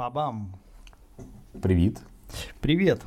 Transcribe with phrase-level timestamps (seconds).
[0.00, 0.48] Па-бам.
[1.60, 2.00] Привіт.
[2.60, 3.02] Привет.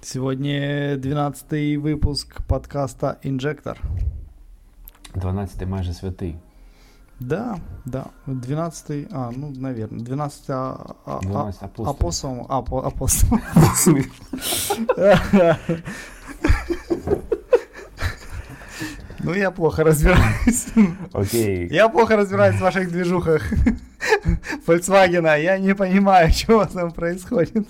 [0.00, 3.78] Сегодня 12 выпуск подкаста «Инжектор».
[5.14, 6.36] 12 майже святий.
[7.20, 8.06] Да, да.
[8.26, 11.90] 12 а, ну, наверное, 12, а, а, 12 а- апостолів.
[11.90, 12.46] апостолом.
[12.48, 13.40] апо- апостолом.
[19.20, 20.72] Ну, я плохо разбираюсь.
[21.12, 21.68] Окей.
[21.70, 23.52] Я плохо разбираюсь в ваших движухах
[24.66, 25.40] Volkswagen.
[25.42, 27.66] Я не понимаю, что у вас там происходит.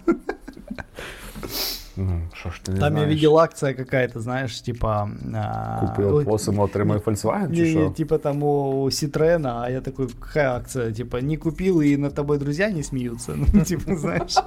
[1.96, 3.14] Ну, Що ж ти не Там я знаєш?
[3.14, 5.10] видел акция какая-то, знаешь, типа...
[5.34, 7.90] а, Купив ой, посимо, отримай Volkswagen, чи не, не, що?
[7.90, 10.92] типа там у Citroёn, а я такой, какая акция?
[10.92, 13.32] Типа, не купил и над тобой друзья не смеются.
[13.54, 14.34] Ну, типа, знаешь.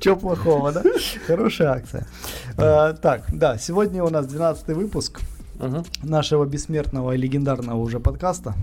[0.00, 0.82] Чё плохого, да?
[1.26, 2.06] Хорошая акция.
[2.56, 5.20] А, Так, да, сегодня у нас 12 выпуск
[6.02, 8.54] нашего бессмертного и легендарного уже подкаста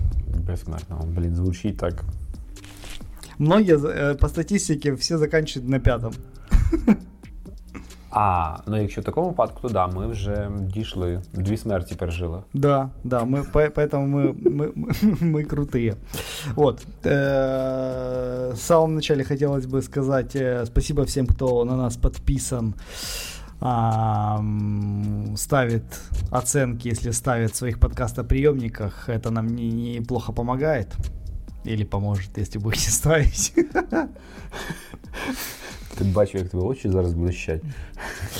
[0.47, 1.01] Безсмертно.
[1.07, 2.03] Блін, звучить так.
[3.39, 6.13] Многие э, по статистике все заканчивают на пятом.
[8.15, 12.39] А, ну якщо в такому випадку, то да, ми вже дійшли, дві смерті пережили.
[12.53, 15.95] Да, да, мы по- поэтому мы, мы, мы- мы крутые.
[16.55, 16.85] Вот.
[17.05, 22.73] Э, В самом начале хотелось бы сказать э, спасибо всем, кто на нас подписан,
[23.59, 25.83] ам, ставит
[26.31, 29.09] оценки, если ставит в своих подкастоприемниках.
[29.09, 30.87] Это нам не- неплохо помогает.
[31.65, 33.53] Или поможет, если будете ставить.
[35.97, 37.61] Ти бачив, як твої очі зараз блищать.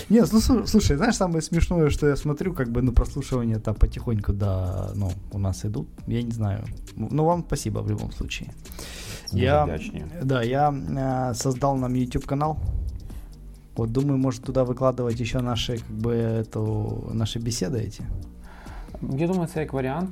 [0.09, 3.75] Нет, ну слу- слушай, знаешь, самое смешное, что я смотрю, как бы, ну, прослушивания там
[3.75, 6.63] потихоньку, да, ну, у нас идут, я не знаю.
[6.95, 8.49] Ну, вам спасибо в любом случае.
[9.31, 10.05] Дуже Я, вдячні.
[10.23, 12.57] да, я э, создал нам YouTube канал.
[13.77, 18.01] Вот думаю, может туда выкладывать еще наши, как бы, эту, наши беседы эти.
[19.17, 20.11] Я думаю, це як варіант.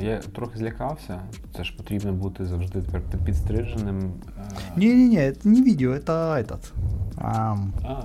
[0.00, 1.20] Я трохи злякався.
[1.56, 3.98] Це ж потрібно бути завжди тепер під- підстриженим.
[4.38, 6.72] Е, Не-не-не, это не видео, это этот.
[7.16, 8.02] ам, А,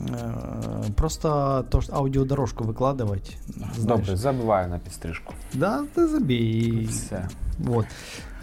[0.00, 3.36] э, просто то, что аудиодорожку выкладывать.
[3.46, 3.78] знаешь.
[3.78, 5.34] добре, забиваю на підстрижку.
[5.54, 6.86] Да, ты забей.
[6.86, 7.28] Все.
[7.58, 7.86] Вот.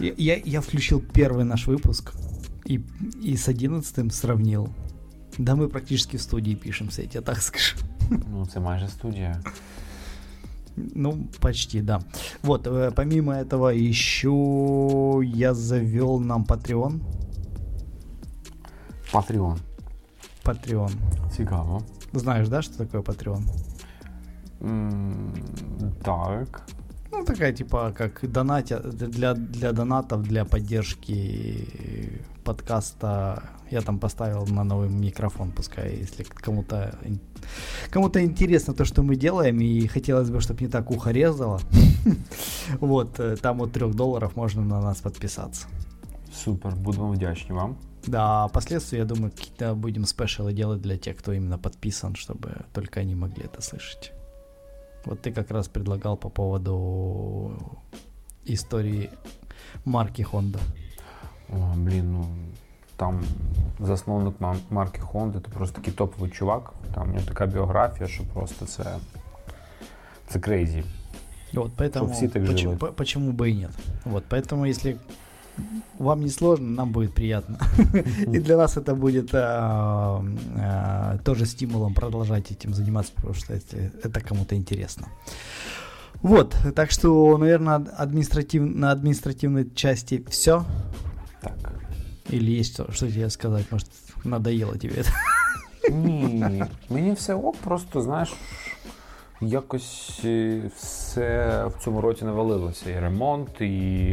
[0.00, 2.12] Я, я, я включил первый наш выпуск
[2.70, 2.80] и,
[3.24, 4.68] и с одиннадцатым сравнил.
[5.37, 7.75] Да мы практически в студии пишемся, я тебе так скажу.
[8.09, 9.41] Ну, це майже студія.
[10.75, 12.01] Ну, почти, да.
[12.43, 16.99] Вот, э, помимо этого еще я завел нам Patreon.
[19.11, 19.59] Патреон.
[20.43, 20.91] Patreon.
[21.35, 21.83] Цікаво.
[22.13, 23.43] Знаешь, да, что такое Patreon?
[26.03, 26.61] Так.
[27.11, 31.67] Ну, такая типа как донатя для, для донатов, для поддержки
[32.43, 33.43] подкаста.
[33.73, 36.95] Я там поставил на новый микрофон, пускай, если кому-то
[37.89, 41.59] кому-то интересно то, что мы делаем, и хотелось бы, чтобы не так ухо резало.
[42.79, 45.67] Вот, э, там от 3 долларов можно на нас подписаться.
[46.33, 47.75] Супер, будемо вдячні вам.
[48.07, 52.49] Да, а впоследствии, я думаю, какие-то будем спешалы делать для тех, кто именно подписан, чтобы
[52.73, 54.11] только они могли это слышать.
[55.05, 57.51] Вот ты как раз предлагал по поводу
[58.45, 59.09] истории
[59.85, 60.59] марки Honda.
[61.49, 62.25] О, блін, ну
[62.96, 63.20] там
[63.80, 66.72] засновник мар- марки Honda, це просто такий топовий чувак.
[66.94, 68.84] Там у нього така біографія, що просто це.
[70.28, 70.84] Це крейзі.
[71.54, 72.78] Вот, поэтому все так почему, живут.
[72.78, 73.70] по- почему бы и нет.
[74.04, 74.96] Вот, поэтому если
[75.98, 77.58] вам не сложно, нам будет приятно.
[78.34, 80.22] И для нас это будет а,
[80.56, 85.06] а, тоже стимулом продолжать этим заниматься, потому что это, это кому-то интересно.
[86.22, 90.64] Вот, так что, наверное, административ, на административной части все.
[91.40, 91.52] Так.
[92.32, 93.64] Или есть что, что тебе сказать?
[93.70, 93.88] Может,
[94.24, 95.10] надоело тебе это?
[95.92, 98.32] Ні, мені все ок, просто знаєш,
[99.40, 102.90] якось е, все в цьому році навалилося.
[102.90, 103.64] І ремонт, і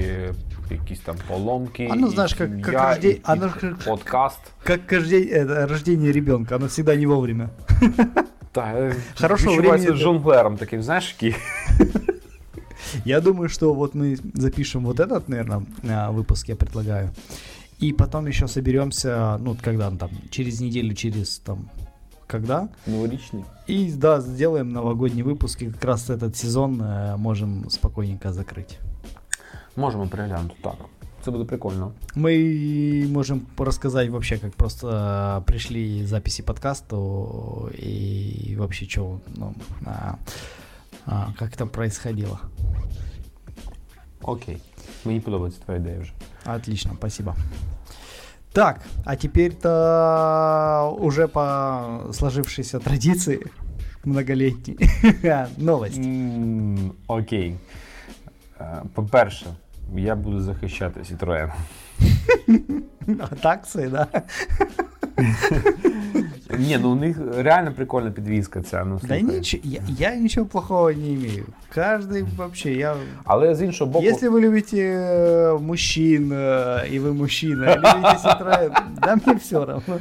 [0.03, 0.33] е,
[0.71, 1.89] якісь там поломки.
[1.91, 4.39] А ну, і знаєш, як- сім'я, як рождень- і а ну, під- як- подкаст.
[4.63, 7.49] Как рождение, это, рождение ребенка, оно всегда не вовремя.
[8.51, 11.39] Та, е, Хорошого відчувається времени- жонглером таким, знаєш, який.
[13.05, 15.61] Я думаю, что вот мы запишем вот этот, наверное,
[16.11, 17.09] выпуск, я предлагаю.
[17.80, 21.70] И потом еще соберемся, ну, когда он там, через неделю, через там,
[22.26, 22.68] когда.
[22.86, 23.44] Новорічний.
[23.68, 28.78] И, да, сделаем новогодний выпуск, и как раз этот сезон э, можем спокойненько закрыть.
[29.76, 30.74] Можемо переглянути, так.
[31.24, 31.92] Це буде прикольно.
[32.16, 39.54] Мы можем рассказать вообще, как просто э, пришли записи подкасту и вообще, что, ну,
[39.86, 40.14] а,
[41.06, 42.40] а, как это происходило.
[44.22, 44.58] Окей.
[45.05, 46.11] Мені подобається твоя ідея вже.
[46.55, 47.35] Отлично, спасибо.
[48.53, 53.39] Так, а теперь-то уже по сложившейся традиции
[54.05, 54.77] многолетней
[55.57, 55.97] новость.
[55.97, 57.55] М, Окей.
[58.61, 59.45] Е, По-перше,
[59.95, 61.51] я буду захищати Citroën.
[63.41, 64.07] Такси, да?
[66.59, 68.85] Ні, ну у них реально прикольна підвізка ця.
[68.85, 69.23] Ну, Да слухай.
[69.23, 71.45] ничего, я, я ничего плохого не имею.
[71.75, 72.95] Каждый вообще, я...
[73.23, 78.17] Але з іншого боку, Если вы любите э, мужчин, э, и вы мужчина, и любите
[78.23, 79.99] Citroёn, да мне все равно.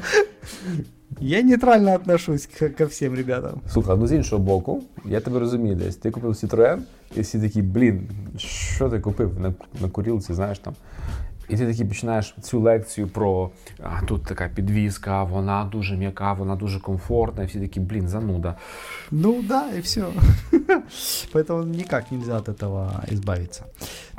[1.21, 3.61] Я нейтрально отношусь к- ко всем ребятам.
[3.73, 5.97] слухай, ну з іншого боку, я тебе розумію десь.
[5.97, 6.79] Ти купив Citroën,
[7.17, 10.75] і всі такі, блін, що ти купив на, на курілці, знаєш там.
[11.49, 13.50] І ти такий починаєш цю лекцію про
[13.82, 18.55] а, тут така підвізка, вона дуже м'яка, вона дуже комфортна, і всі такі, блін, зануда.
[19.11, 20.05] Ну да, и все.
[21.32, 23.65] Поэтому никак нельзя от этого избавиться.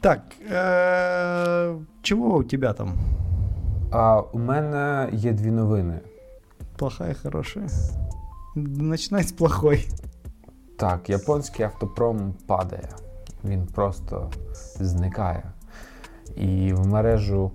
[0.01, 0.21] Так,
[0.51, 2.93] э, чего у тебя там?
[3.91, 5.99] А у мене є дві новини.
[6.77, 7.67] Плохая, хорошая?
[8.55, 9.87] Начинай с плохой.
[10.77, 12.89] Так, японський автопром падає.
[13.43, 14.31] Він просто
[14.79, 15.43] зникає.
[16.36, 17.50] І в мережу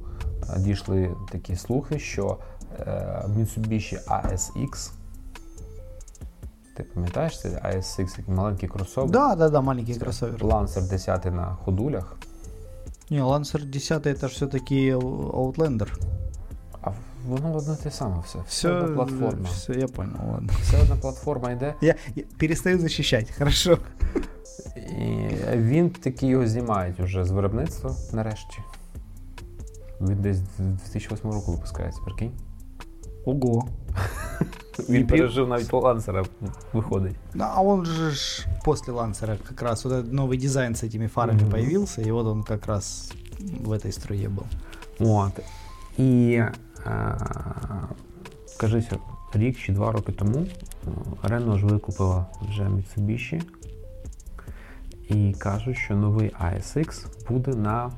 [0.55, 2.37] е, дійшли такі слухи, що
[2.79, 4.91] е, Mitsubishi ASX.
[6.77, 9.09] Ти пам'ятаєш це ASX, як маленький кросовер?
[9.11, 10.43] Да, да, да, маленький Це кроссовер.
[10.43, 12.15] Lancer 10 на ходулях.
[13.09, 15.87] Не, Lancer 10 это же все-таки Outlander.
[16.81, 16.91] А
[17.27, 18.39] воно одне те саме все.
[18.47, 19.49] Все Все, одна платформа.
[19.53, 20.49] все, я понял, ладно.
[20.61, 21.75] Все одна платформа йде.
[21.81, 23.77] Я, я перестаю защищать, хорошо.
[24.76, 28.58] І він таки його знімають уже з виробництва нарешті.
[30.00, 32.32] Він десь з 2008 року випускається, прикинь.
[33.24, 33.68] Ого.
[34.88, 36.24] Він І пережив навіть лансера,
[36.72, 37.16] виходить.
[37.34, 41.08] Ну, а он же ж после Лансера как раз вот этот новый дизайн с этими
[41.08, 41.50] фарами Мгм.
[41.50, 43.12] появился, и вот он как раз
[43.64, 44.44] в этой струе был.
[44.98, 45.32] От.
[45.98, 46.32] І
[46.86, 47.18] е,
[48.56, 48.98] кажися,
[49.34, 50.46] рік чи два роки тому
[51.22, 53.42] Рено ж викупила вже Mitsubishi.
[55.09, 57.91] і кажуть, що новий ASX буде на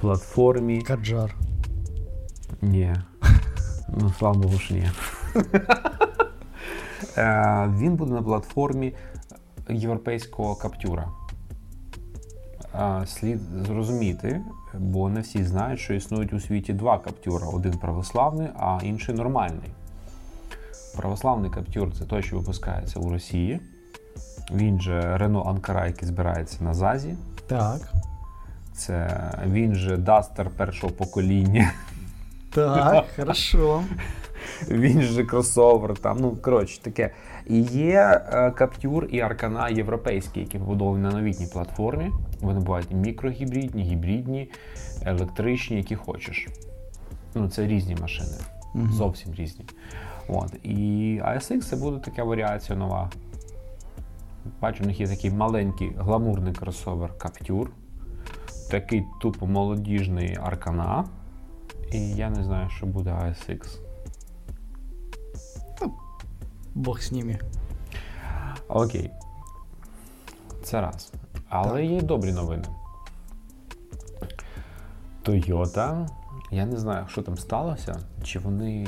[0.00, 0.82] платформі.
[0.82, 1.34] Каджар.
[2.62, 2.94] Ні.
[3.88, 4.90] Ну, слава Богу, що ні.
[7.16, 8.94] Е, Він буде на платформі
[9.68, 11.08] європейського каптюра.
[12.74, 14.40] Е, Слід зрозуміти,
[14.74, 19.70] бо не всі знають, що існують у світі два каптюра: один православний, а інший нормальний.
[20.96, 23.60] Православний каптюр це той, що випускається у Росії.
[24.50, 27.14] Він же Renault Анкара, який збирається на ЗАЗі.
[27.46, 27.92] Так.
[28.74, 31.72] Це він же Дастер першого покоління.
[32.50, 33.82] Так, хорошо.
[34.68, 37.10] Він же кросовер, там, ну коротше таке.
[37.46, 42.10] І є е, Каптюр і Аркана європейські, які побудовані на новітній платформі.
[42.40, 44.50] Вони бувають мікрогібридні, гібридні,
[45.04, 46.48] електричні, які хочеш.
[47.34, 48.36] Ну, це різні машини,
[48.90, 49.64] зовсім різні.
[50.28, 50.54] От.
[50.62, 50.76] І
[51.24, 53.10] ASX це буде така варіація нова.
[54.60, 57.70] Бачу, у них є такий маленький гламурний кросовер Каптюр,
[58.70, 61.04] такий тупо молодіжний Аркана.
[61.92, 63.78] І я не знаю, що буде ASX.
[66.74, 67.38] Бог с ними.
[68.68, 69.10] Окей.
[70.62, 71.12] Це раз.
[71.48, 71.90] Але Так.
[71.90, 72.64] є добрі новини.
[75.24, 76.08] Toyota,
[76.51, 78.85] я не знаю, що там сталося, чи вони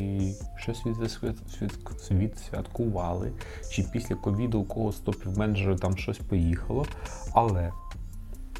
[0.56, 3.32] щось відсвят- свят- відсвяткували,
[3.72, 6.86] чи після ковіду у когось з топів-менеджерів там щось поїхало.
[7.34, 7.72] Але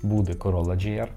[0.04, 1.08] буде Corolla GR.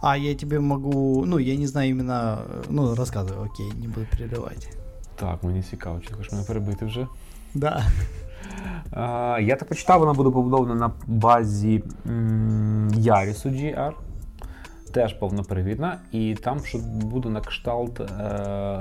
[0.00, 4.06] А я тебе могу, ну, я не знаю именно, э, ну, рассказывай, окей, не буду
[4.18, 4.68] прерывать.
[5.16, 7.06] Так, мені цікаво, чи ти хочеш мене перебити вже.
[7.54, 7.86] Да.
[8.90, 13.92] А, я так почитав, вона буде побудована на базі м, Ярісу GR.
[14.94, 18.06] Теж повнопривідна, і там що буде на кшталт е,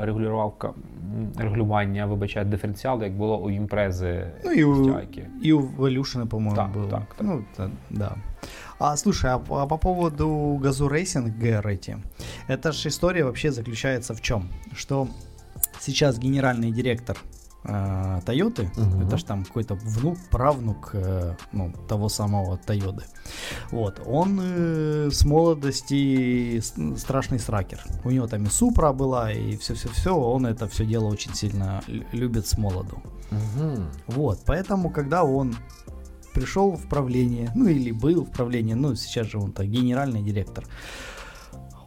[0.02, 5.28] регулювавка, м, регулювання, вибачаю, диференціалу, як було у імпрези Ну и у, стяйки.
[5.46, 6.90] и у Валюшина, по-моему, Так, было.
[6.90, 7.28] так, так.
[7.28, 8.16] Ну, та- да.
[8.80, 11.98] А слушай, а, по- а по поводу Газу Рейсинг GR эти,
[12.50, 14.50] эта же история вообще заключается в чем?
[14.76, 15.08] Что
[15.80, 17.35] сейчас генеральный директор э,
[18.25, 19.07] Тойоты, Мгм.
[19.07, 23.05] это же там какой-то внук, правнук э, ну, того самого Тойоты.
[23.73, 26.61] Вот, он э, с молодости
[26.97, 27.81] страшный сракер.
[28.05, 32.05] У него там и Супра была, и все-все-все, он это все дело очень сильно лю-
[32.13, 33.03] любит с молоду.
[33.33, 33.83] Угу.
[34.09, 35.57] Вот, поэтому, когда он
[36.33, 40.65] пришел в правление, ну или был в правлении, ну сейчас же он так генеральный директор,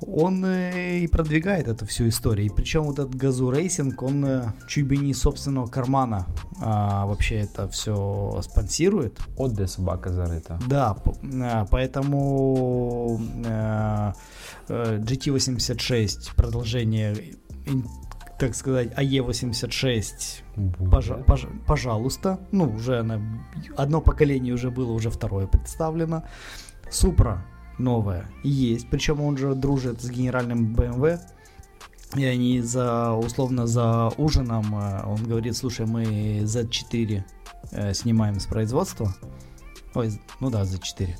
[0.01, 2.47] он э, и продвигает эту всю историю.
[2.47, 6.25] И причем вот этот Gazoo Racing, он э, чуть бы не из собственного кармана
[6.61, 9.19] а, вообще это все спонсирует.
[9.37, 10.59] От де собака зарита.
[10.67, 10.95] Да,
[11.41, 14.13] а, поэтому э,
[14.69, 17.15] э, GT86 продолжение,
[18.39, 20.91] так сказать, AE86 Буде.
[20.91, 22.39] Пожа- пож- пожалуйста.
[22.51, 23.21] Ну, уже она,
[23.77, 26.23] одно поколение уже было, уже второе представлено.
[26.89, 27.45] Супра
[27.79, 31.19] новое есть, причем он же дружит с генеральным BMW,
[32.15, 37.23] и они за, условно, за ужином, э, он говорит, слушай, мы Z4
[37.71, 39.13] э, снимаем с производства,
[39.93, 41.15] ой, ну да, Z4,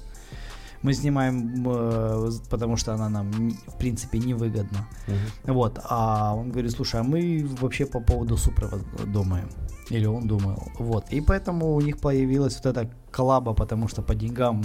[0.81, 3.31] мы снимаем, э, потому что она нам,
[3.67, 4.87] в принципе, невыгодна.
[5.07, 5.53] Мгм.
[5.53, 9.49] Вот, а он говорит, слушай, а мы вообще по поводу Супры вот думаем.
[9.89, 10.63] Или он думал.
[10.77, 11.05] Вот.
[11.11, 14.61] И поэтому у них появилась вот эта коллаба, потому что по деньгам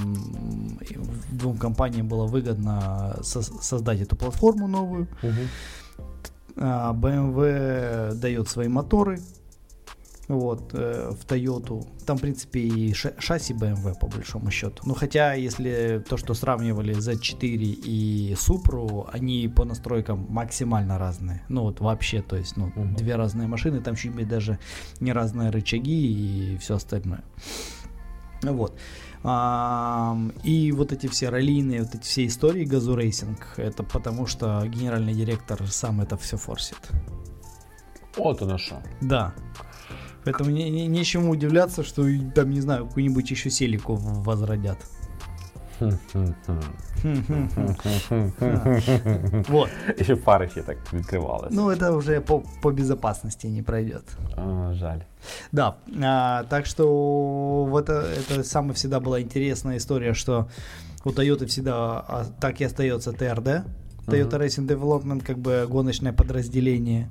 [1.31, 5.09] двум компаниям было выгодно со- создать эту платформу новую.
[5.23, 5.49] Мгм.
[6.57, 9.19] А, BMW дает свои моторы
[10.28, 11.83] вот, э, в Toyota.
[12.07, 14.83] Там, в принципе, и ша- шасси BMW, по большому счету.
[14.87, 21.40] Ну, хотя, если то, что сравнивали Z4 и Supra, они по настройкам максимально разные.
[21.49, 22.95] Ну, вот вообще, то есть, ну, Мгм.
[22.95, 24.59] две разные машины, там чуть-чуть даже
[25.00, 27.23] не разные рычаги и все остальное.
[28.43, 28.78] Вот.
[30.45, 35.14] И вот эти все раллийные, вот эти все истории Gazoo Racing, это потому что генеральный
[35.14, 36.90] директор сам это все форсит.
[38.19, 38.75] От воно що.
[39.00, 39.33] Да.
[40.25, 44.78] Поэтому не, не- нечему удивляться, что там, не знаю, какую-нибудь еще селику возродят.
[49.49, 49.69] Вот.
[49.99, 51.54] І ще фари ще так відкривалися.
[51.54, 54.02] Ну, это уже по, по безопасности не пройдет.
[54.37, 54.99] А, жаль.
[55.52, 56.87] Да, а, так что
[57.64, 60.47] вот это, это самая всегда была интересная история, что
[61.04, 63.62] у Toyota всегда а, так и остается TRD,
[64.07, 67.09] Toyota Racing Development, как бы гоночное подразделение.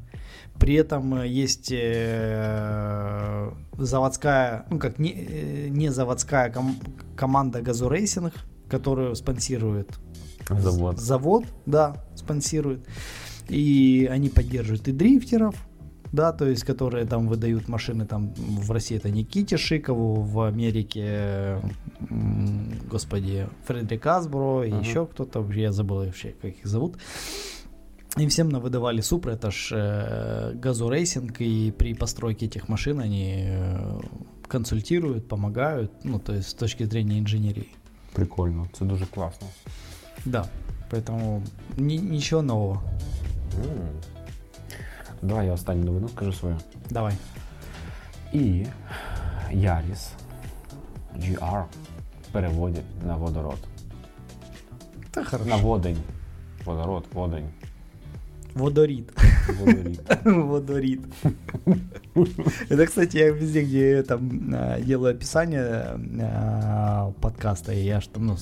[0.59, 6.77] При этом э, есть э, заводская, ну как не, э, не заводская ком-
[7.15, 8.31] команда Racing,
[8.69, 9.89] которую спонсирует
[10.49, 10.99] Завод.
[10.99, 12.85] завод, да, спонсирует.
[13.49, 15.55] И они поддерживают и дрифтеров,
[16.13, 21.57] да, то есть, которые там выдают машины, там в России это Никите Шикову, в Америке,
[22.89, 24.79] господи, Фредерик Асбо, и Ага.
[24.79, 26.97] еще кто-то, я забыл вообще, как их зовут.
[28.17, 33.45] Им всем выдавали Supra, это ж э, Gazoo Racing, и при постройке этих машин они
[33.47, 33.99] э,
[34.47, 37.67] консультируют, помогают, ну, то есть с точки зрения инженерии.
[38.13, 39.47] Прикольно, це дуже класно.
[40.25, 40.45] Да,
[40.91, 41.41] поэтому
[41.77, 42.81] ни- ничего нового.
[43.65, 43.89] М.
[45.21, 46.57] Давай я останню новину скажу свою.
[46.89, 47.13] Давай.
[48.33, 48.65] І
[49.51, 50.11] Яріс
[51.17, 51.63] GR
[52.31, 53.57] переводять на водород.
[55.13, 55.49] Да хорошо.
[55.49, 55.97] На водень.
[56.65, 57.49] Водород, водень.
[58.55, 59.11] Водорит.
[59.59, 60.01] Водорід.
[60.25, 61.01] Водорит.
[62.69, 64.55] Это, кстати, я везде, где там
[64.85, 65.97] делаю описание
[67.21, 68.37] подкаста, я там, ну,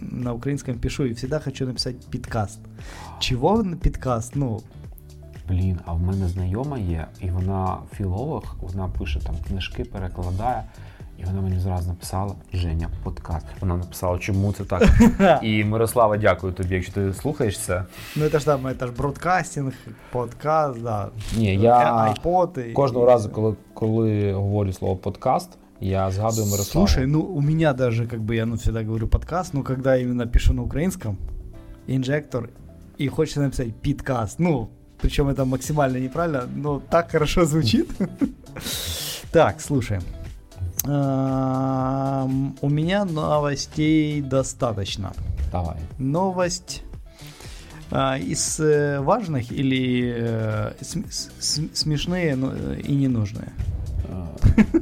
[0.00, 2.60] на украинском пишу, и всегда хочу написать подкаст.
[3.20, 4.36] Чего на подкаст?
[4.36, 4.62] Ну,
[5.48, 10.64] Блін, а в мене знайома є, і вона філолог, вона пише там книжки, перекладає.
[11.19, 13.45] І вона мені зразу написала Женя, подкаст.
[13.61, 14.83] Вона написала, чому це так.
[15.43, 17.83] І Мирослава, дякую тобі, якщо ти слухаєш це.
[18.15, 19.73] ну это ж там, это ж бродкастинг,
[20.11, 21.09] подкаст, да.
[21.37, 25.49] Ні, я айпод и- кожного разу, коли, коли говорю слово подкаст,
[25.81, 26.87] я згадую Мирославу.
[26.87, 30.27] Слушай, ну у меня даже, как бы я ну, всегда говорю подкаст, но когда именно
[30.27, 31.17] пишу на украинском,
[31.87, 32.49] инжектор,
[33.01, 34.69] и хочется написать подкаст, ну,
[35.01, 37.87] причем это максимально неправильно, но так хорошо звучит.
[39.31, 39.99] Так, слушай.
[40.87, 45.11] Ам, У меня новостей достаточно.
[45.51, 45.75] Давай.
[45.99, 46.83] Новость
[47.91, 51.07] а, из э, важных или э, см-
[51.39, 53.49] с- смешные но, э, и ненужные?
[54.57, 54.81] Е,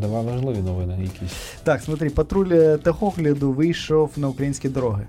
[0.00, 1.32] Давай важливі новини якісь.
[1.64, 5.06] Так, смотри, патруль е, техогляду вийшов на українські дороги.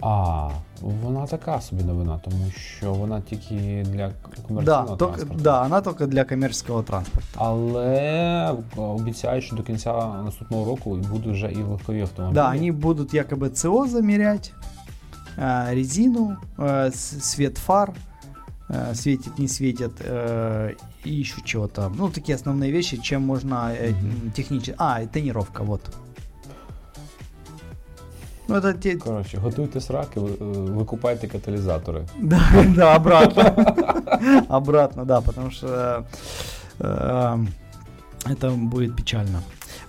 [0.00, 0.48] А,
[0.80, 4.12] вона така собі новина, тому що вона тільки для Да,
[4.48, 5.42] комерційного только, транспорту.
[5.44, 7.28] да, она только для коммерческого транспорта.
[7.34, 9.92] Але обіцяють, що до кінця
[10.24, 12.34] наступного року будуть вже і легкові автомобілі.
[12.34, 14.52] Да, они будут якобы ЦО замерять,
[15.38, 17.92] а, резину, а, с- свет фар,
[18.68, 20.74] а, светит, не светит, э,
[21.06, 21.92] и еще чего-то.
[21.98, 24.30] Ну, такие основные вещи, чем можно э, Мгм.
[24.36, 24.74] технически...
[24.78, 25.80] А, и тонировка, вот.
[28.49, 28.95] Ну, это те...
[28.95, 32.01] Коротше, готуйте сраки, ви- е, викупайте каталізатори.
[32.21, 32.39] Да,
[32.75, 33.43] да, обратно.
[34.49, 36.03] Обратно, да, потому что
[36.79, 37.37] э,
[38.25, 39.41] это будет печально.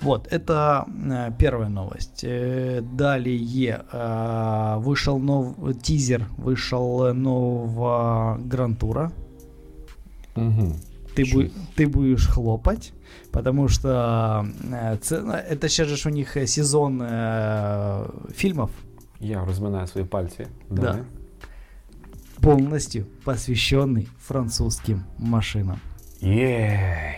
[0.02, 2.24] Вот, это э, первая новость.
[2.24, 5.46] Э, далее э, вышел нов
[5.82, 9.10] тизер, вышел нового Грантура.
[10.36, 10.72] Угу
[11.19, 11.37] Ты, Чё?
[11.37, 12.93] бу- ты будешь хлопать,
[13.31, 18.69] потому что э, ц- это сейчас же ж у них э, сезон э, фильмов
[19.19, 20.47] Я розминаю свої пальці.
[20.69, 20.81] Да.
[20.81, 21.01] Давай.
[22.41, 25.79] полностью посвященный французским машинам.
[26.21, 27.17] Єй!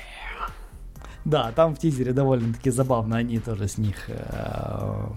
[1.25, 5.07] Да, там в тизере довольно-таки забавно, они тоже с них э,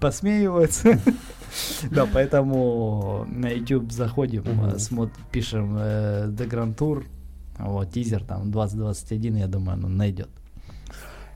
[0.00, 0.98] посмеиваются.
[1.90, 5.10] Да, поэтому на YouTube заходим, Мгм.
[5.30, 7.02] пишем э, The Grand Tour,
[7.58, 10.28] вот, тизер там 2021, я думаю, оно найдет.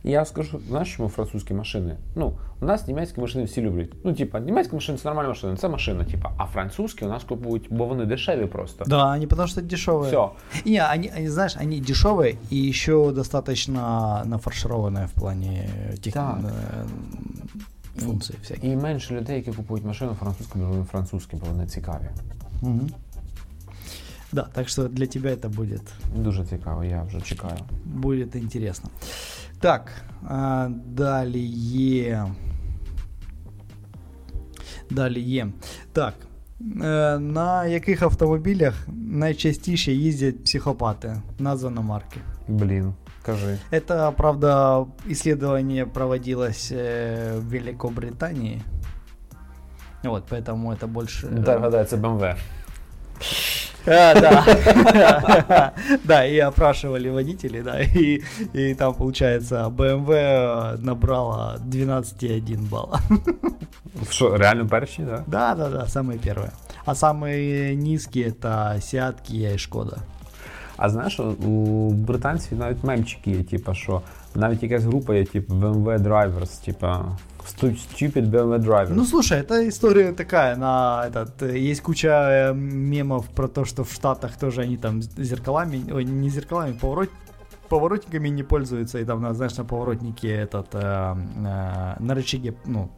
[0.04, 1.96] Я скажу, знаєш, чому французькі машини?
[2.16, 3.90] Ну, у нас німецькі машини всі люблять.
[4.04, 7.66] Ну, типа, німецькі машини це нормальна машина, це машина, типа, а французькі у нас купують,
[7.70, 8.84] бо вони дешеві просто.
[8.84, 10.06] Да, они потому что дешевые.
[10.06, 10.30] Все.
[10.66, 15.68] Не, они, они, знаешь, они дешевые и еще достаточно нафаршированные в плане
[16.02, 16.38] тех Так.
[16.38, 18.64] э, функций всяких.
[18.64, 22.08] І менше людей, які купують машину французьку, бо вони французькі, бо вони цікаві.
[22.62, 22.90] Мгм.
[24.32, 25.82] Да, так что для тебя это будет
[26.16, 27.58] Дуже цікаво, я вже чекаю.
[27.84, 28.90] будет интересно.
[29.60, 29.90] Так,
[30.28, 32.26] а, далее.
[34.90, 35.52] Далее.
[35.92, 36.14] Так.
[36.82, 41.22] е, На яких автомобілях найчастіше їздять психопати?
[41.38, 42.20] Названо марки.
[42.48, 43.58] Блін, кажи.
[43.72, 48.60] Это, правда, исследование проводилось э, в Великобритании.
[50.04, 51.26] Вот, поэтому это больше...
[51.46, 52.36] Так, гадаю, це BMW.
[53.86, 55.72] А, да.
[56.04, 58.22] Да, и опрашивали водителей, да, и,
[58.54, 63.00] и там, получается, BMW набрала 12,1 балла.
[64.10, 65.22] Що, реально перші, так?
[65.26, 66.50] Да, да, да, самые первые.
[66.84, 69.96] А самые низкие это Seat, Kia и Шкода.
[70.76, 74.02] А знаєш, у британців навіть мемчики є, типу, що
[74.34, 77.06] навіть якась група є, типу, BMW Drivers, типу, stu-
[77.45, 78.93] Stupid BMW Drivers.
[78.93, 83.83] Ну, слушай, эта история такая, на этот, э, есть куча э, мемов про то, что
[83.83, 87.09] в Штатах тоже они там зеркалами, ой, не зеркалами, поворот,
[87.69, 92.89] поворотниками не пользуются, и там, на, знаешь, на поворотнике этот, э, э, на рычаге, ну,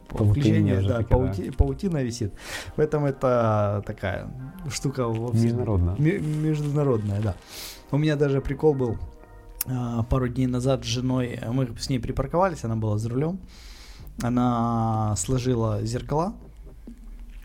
[0.79, 1.03] уже да, да.
[1.03, 2.33] паути- паутина висит.
[2.75, 4.27] Поэтому это такая
[4.69, 5.95] штука во всем- Міжнародна.
[5.99, 7.33] Ме- Международная, да.
[7.91, 8.97] У меня даже прикол был
[9.67, 11.39] а, пару дней назад с женой.
[11.53, 13.37] Мы с ней припарковались, она была за рулем
[14.22, 16.34] Она сложила зеркала.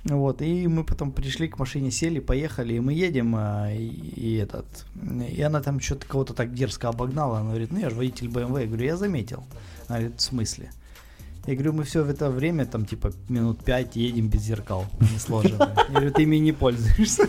[0.05, 4.35] Вот, и мы потом пришли к машине, сели, поехали, и мы едем, а, и, и
[4.35, 4.65] этот,
[5.35, 8.61] и она там что-то кого-то так дерзко обогнала, она говорит, ну я же водитель BMW,
[8.61, 9.43] я говорю, я заметил,
[9.88, 10.69] она говорит, в смысле?
[11.47, 15.19] Я говорю, мы все в это время, там, типа, минут пять едем без зеркал, не
[15.19, 15.71] сложено.
[15.89, 17.27] Я говорю, ты ими не пользуешься.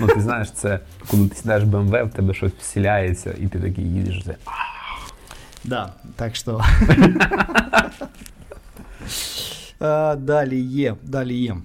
[0.00, 3.58] Ну, ти знаєш, це коли ти сідаєш в BMW, в тебе щось вселяється, і ти
[3.58, 4.22] такий їдеш.
[4.24, 4.50] Це, а,
[5.63, 6.61] да, так что...
[9.83, 11.61] А, Далее, далее.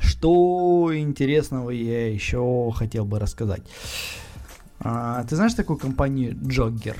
[0.00, 3.62] Что интересного я еще хотел бы рассказать?
[4.80, 6.96] А, Ты знаешь такую компанию Jogger?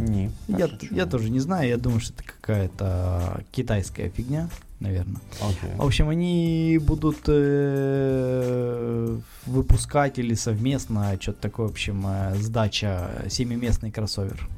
[0.00, 0.30] Ні.
[0.48, 4.48] Я, я тоже не знаю, я думаю, что это какая-то китайская фигня,
[4.80, 5.20] наверное.
[5.40, 5.70] Окей.
[5.76, 13.90] В общем, они будут э, выпускать или совместно что-то такое, в общем, э, сдача семиместный
[13.90, 14.48] кроссовер.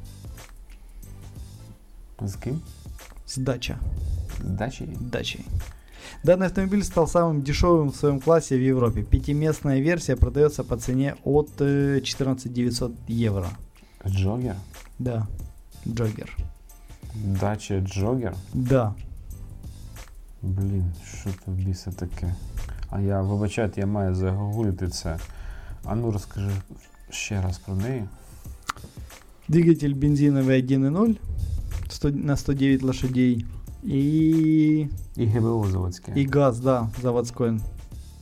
[2.20, 2.60] З ким?
[3.26, 3.78] Сдача.
[4.44, 4.88] З дачі?
[5.00, 5.44] дачей.
[6.24, 9.02] Данный автомобиль стал самым дешевым в своем классе в Европе.
[9.02, 13.48] Пятиместная версия продается по цене от э, 14 900 евро.
[14.06, 14.56] Джогер?
[14.98, 15.26] Да,
[15.86, 16.36] Джогер.
[17.14, 18.34] Дача Джогер?
[18.54, 18.94] Да.
[20.42, 22.34] Блін, що це в біса таке?
[22.90, 25.18] А я, вибачайте, я маю загуглити це.
[25.84, 26.50] А ну розкажи
[27.10, 28.04] ще раз про неї.
[29.48, 31.16] Двигатель бензиновый 1.0
[31.91, 33.45] 100 на 109 лошадей.
[33.83, 36.11] И, І ГБО заводське.
[36.15, 37.59] и газ, да, заводской.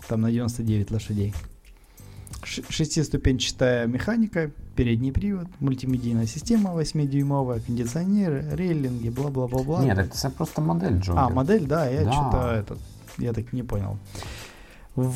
[0.07, 1.33] Там на 99 лошадей.
[2.69, 9.95] Шестиступенчатая механика, передний привод, мультимедийная система 8-дюймовая, кондиционеры, рейлинги, бла-бла-бла-бла.
[9.95, 11.19] Так це просто модель Джогер.
[11.23, 12.11] А, модель, да, я Да.
[12.11, 12.77] что-то этот,
[13.17, 13.97] я так не понял.
[14.95, 15.15] В,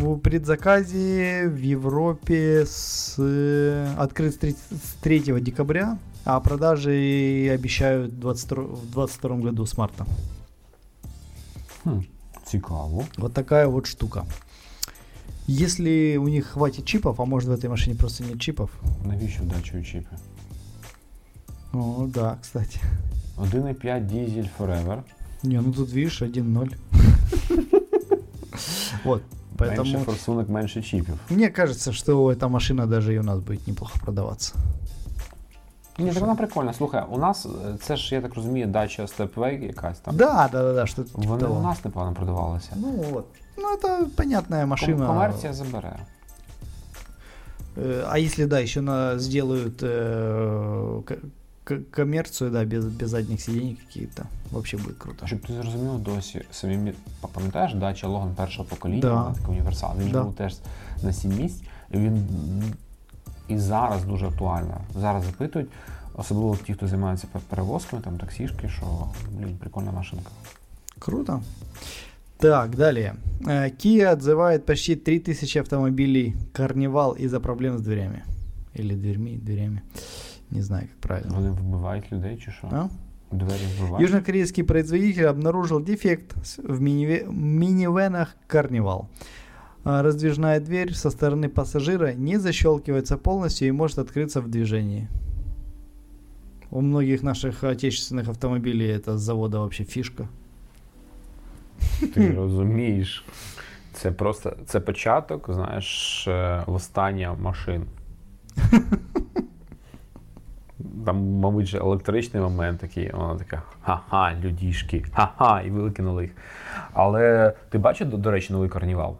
[0.00, 8.19] в предзаказе в Европе с, э, открыт с 30 с 3 декабря, а продажи обещают
[8.19, 10.05] 22, в 22 году с марта.
[11.83, 12.01] Хм,
[12.45, 13.05] цікаво.
[13.17, 14.25] Вот такая вот штука.
[15.47, 18.69] Если у них хватит чипов, а может в этой машине просто нет чипов.
[19.05, 20.15] Навіщо дачу чіпи?
[21.73, 22.79] Ну да, кстати.
[23.37, 25.03] 1,5 дизель Forever.
[25.43, 26.69] Не, ну тут видишь 1.0.
[29.03, 29.21] Вот,
[29.59, 31.19] Менше поэтому форсунок, менше чіпів.
[31.29, 34.53] мне кажется, что эта машина даже и у нас будет неплохо продаваться.
[35.99, 36.73] Ні, так вона прикольна.
[36.73, 37.49] Слухай, у нас е,
[37.81, 40.15] це ж, я так розумію, дача Stepway якась там.
[40.15, 41.59] Да, да, да, да, что-то типа Вони того.
[41.59, 42.69] у нас непогано продавалися.
[42.75, 43.25] Ну вот.
[43.57, 45.07] Ну это понятная Ком- машина.
[45.07, 45.95] Комерція забере.
[47.77, 51.17] Э, А если да, еще на, сделают э, к-
[51.63, 55.27] к- коммерцию, да, без, без задних сидений какие-то, вообще будет круто.
[55.27, 56.93] Щоб ти зрозумів досі, самі мі-
[57.33, 59.13] пам'ятаєш, дача Логан першого покоління, Да.
[59.13, 59.91] вона така універсал.
[59.99, 60.17] Він Да.
[60.19, 60.55] ж був теж
[61.03, 61.61] на 7 місць.
[61.91, 62.63] І він м,
[63.47, 64.77] і зараз дуже актуально.
[64.95, 65.69] Зараз запитують.
[66.15, 68.85] Особливо ті, хто займається перевозками, там таксішки, що
[69.31, 70.29] блін, прикольна машинка.
[70.99, 71.41] Круто.
[72.37, 73.13] Так, далее.
[73.41, 78.23] Э, Kia отзывает почти 3000 автомобилей Carnival из-за проблем с дверями.
[78.79, 79.81] Или дверьми, дверями.
[80.51, 81.35] Не знаю, как правильно.
[81.35, 82.67] Вони вбивають людей чи що?
[82.67, 82.89] А?
[83.35, 84.01] Двері вбивають?
[84.01, 89.03] Южнокорейский производитель обнаружил дефект с- в миниве- минивенах Carnival.
[89.83, 95.07] А, Раздвижная дверь со стороны пассажира не защелкивается полностью и может открыться в движении.
[96.71, 100.27] У многих наших отечественных автомобилей это с завода вообще фишка.
[102.13, 103.25] Ти розумієш.
[103.93, 107.85] Це просто це початок, знаєш, е, восстання машин.
[111.05, 116.31] Там, мабуть, же електричний момент такий, вона така ха-ха, людішки, ха-ха, і викинули їх.
[116.93, 119.17] Але ти бачив, до, до речі, новий карнівал?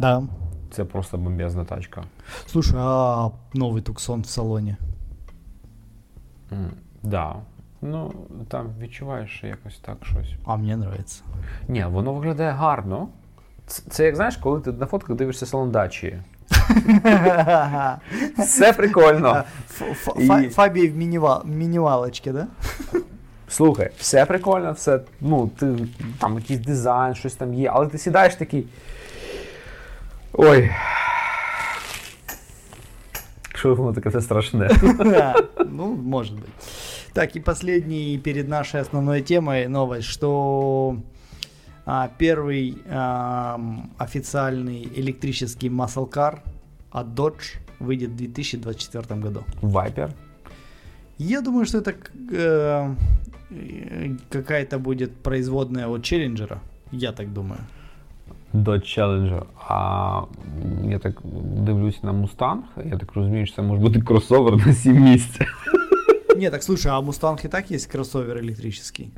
[0.00, 0.22] Да.
[0.70, 2.02] Це просто бомбезна тачка.
[2.46, 4.76] Слушай, а новый Туксон в салоне?
[6.52, 6.70] М,
[7.02, 7.34] Да.
[7.82, 8.12] Ну,
[8.48, 10.34] там відчуваєш якось так щось.
[10.44, 11.22] А мне нравится.
[11.68, 13.08] Ні, воно виглядає гарно.
[13.66, 16.18] Це, це як знаєш, коли ти на фотках дивишся салон дачі.
[18.38, 19.44] Все прикольно.
[19.80, 20.96] Ф- И- Фа- Фабий в
[21.46, 22.46] минивалочке, да?
[23.48, 25.74] Слухай, все прикольно, все, ну, ти,
[26.18, 28.66] там якийсь дизайн, щось там є, але ти сідаєш такий.
[30.32, 30.70] Ой.
[33.54, 34.68] Що воно таке все страшне?
[34.98, 35.34] Да,
[35.70, 36.50] Ну, может быть.
[37.12, 40.96] Так, и последний перед нашей основной темой новость, что
[41.86, 46.38] а, первый ам, официальный электрический car
[46.90, 49.44] от Dodge выйдет в 2024 году.
[49.62, 50.10] Вайпер.
[51.18, 51.94] Я думаю, что это
[52.32, 52.94] э,
[53.50, 56.60] э, какая-то будет производная от Челленджера.
[56.92, 57.60] Я так думаю
[58.53, 59.43] Dodge Challenger.
[59.67, 60.21] А
[60.83, 61.21] я так
[61.65, 62.57] дивлюсь на Mustang,
[62.91, 65.39] я так розумію, що це може бути кросовер на 7 місць.
[66.37, 69.09] Не, так слушай, а Мустанг и так есть кроссовер электрический?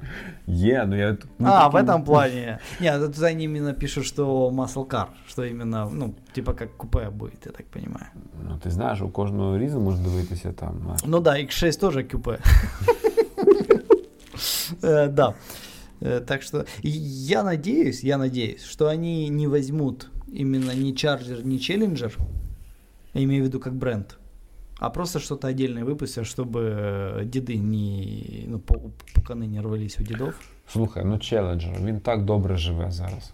[0.47, 1.17] Є, ну я.
[1.39, 2.59] ну, а, в такий- этом плане.
[2.81, 7.45] Нет, тут они именно пишут, что muscle car, что именно, ну, типа как купе будет,
[7.45, 8.05] я так понимаю.
[8.49, 10.73] Ну, ти знаєш, у кожного різу можеш дивитися там.
[10.83, 11.01] знаєш.
[11.05, 12.37] Ну да, X6 тоже купе.
[14.81, 15.33] Э, Да.
[16.01, 21.43] Э, Так что и я надеюсь, я надеюсь, что они не возьмут именно ни Charger,
[21.43, 22.17] ни Challenger,
[23.13, 24.05] я имею в виду как бренд,
[24.79, 30.03] а просто что-то отдельное выпустят, чтобы э, деды не, ну, пу- пуканы не рвались у
[30.03, 30.33] дедов.
[30.67, 33.31] Слухай, ну Challenger, він так добре живе зараз.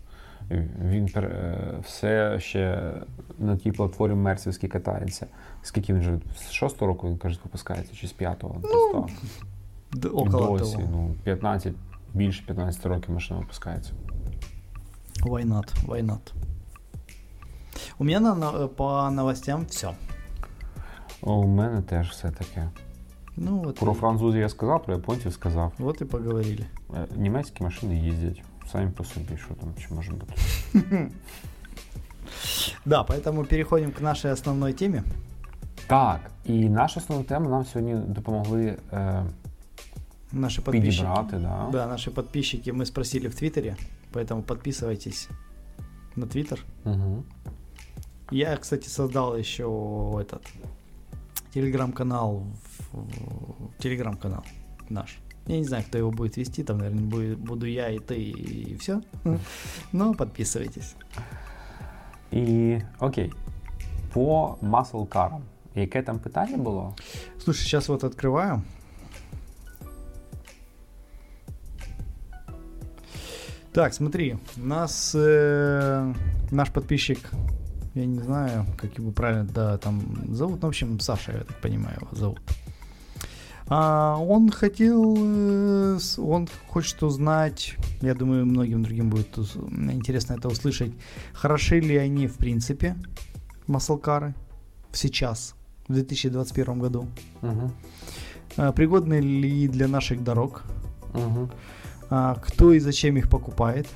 [0.81, 2.93] Він пер- е, все ще
[3.39, 5.27] на тій платформі мерсівській катається.
[5.61, 6.19] Скільки він вже?
[6.37, 8.61] З шостого року, він каже, випускається, чи з п'ятого?
[8.63, 9.07] Ну,
[9.93, 10.87] Д- Около досі, того.
[10.91, 11.73] ну, 15,
[12.17, 13.91] більше 15 років машина випускається.
[15.21, 15.85] Why not?
[15.87, 16.33] Why not?
[17.97, 19.93] У меня на, на- по новостям все.
[21.21, 22.69] У мене теж все таке.
[23.37, 25.71] Ну вот, Про и- французів я сказав, про японців сказав.
[25.77, 26.65] вот и поговорили.
[26.95, 30.33] Е, Німецькі машини їздять самі по собі, що там чи може бути.
[32.85, 35.03] Да, поэтому переходим к нашей основной теме.
[35.87, 39.23] Так, і наша основна тема нам сьогодні допомогли е,
[40.31, 40.91] Наши подписчики.
[41.07, 41.37] підібрати.
[41.37, 41.69] Да?
[41.71, 43.75] Да, наши подписчики мы спросили в Твиттере,
[44.13, 45.29] поэтому подписывайтесь
[46.15, 46.65] на Твиттер.
[46.85, 47.23] Угу.
[48.31, 50.41] Я, кстати, создал еще этот
[51.53, 52.43] телеграм-канал,
[52.91, 54.43] в- в- телеграм-канал
[54.89, 55.17] наш.
[55.47, 58.75] Я не знаю, кто его будет вести, там, наверное, будет, буду я и ты, и
[58.79, 59.01] все.
[59.91, 60.95] Но подписывайтесь.
[62.31, 63.33] І окей.
[64.13, 65.29] По muscle car.
[65.75, 66.95] Яке там питання було?
[67.43, 68.61] Слушай, сейчас вот открываю.
[73.78, 76.12] Так, смотри, у нас э,
[76.50, 77.30] наш подписчик,
[77.94, 80.02] я не знаю, как его правильно да, там
[80.34, 82.40] зовут, ну, в общем, Саша, я так понимаю, его зовут.
[83.68, 89.38] А, он хотел, э, он хочет узнать, я думаю, многим другим будет
[89.92, 90.90] интересно это услышать,
[91.32, 92.96] хороши ли они в принципе,
[93.68, 94.34] маслкары,
[94.90, 95.54] сейчас,
[95.86, 97.06] в 2021 году.
[97.42, 97.72] Угу.
[98.56, 100.64] А, Пригодны ли для наших дорог?
[101.14, 101.48] Угу.
[102.10, 103.86] А, Кто и зачем их покупает?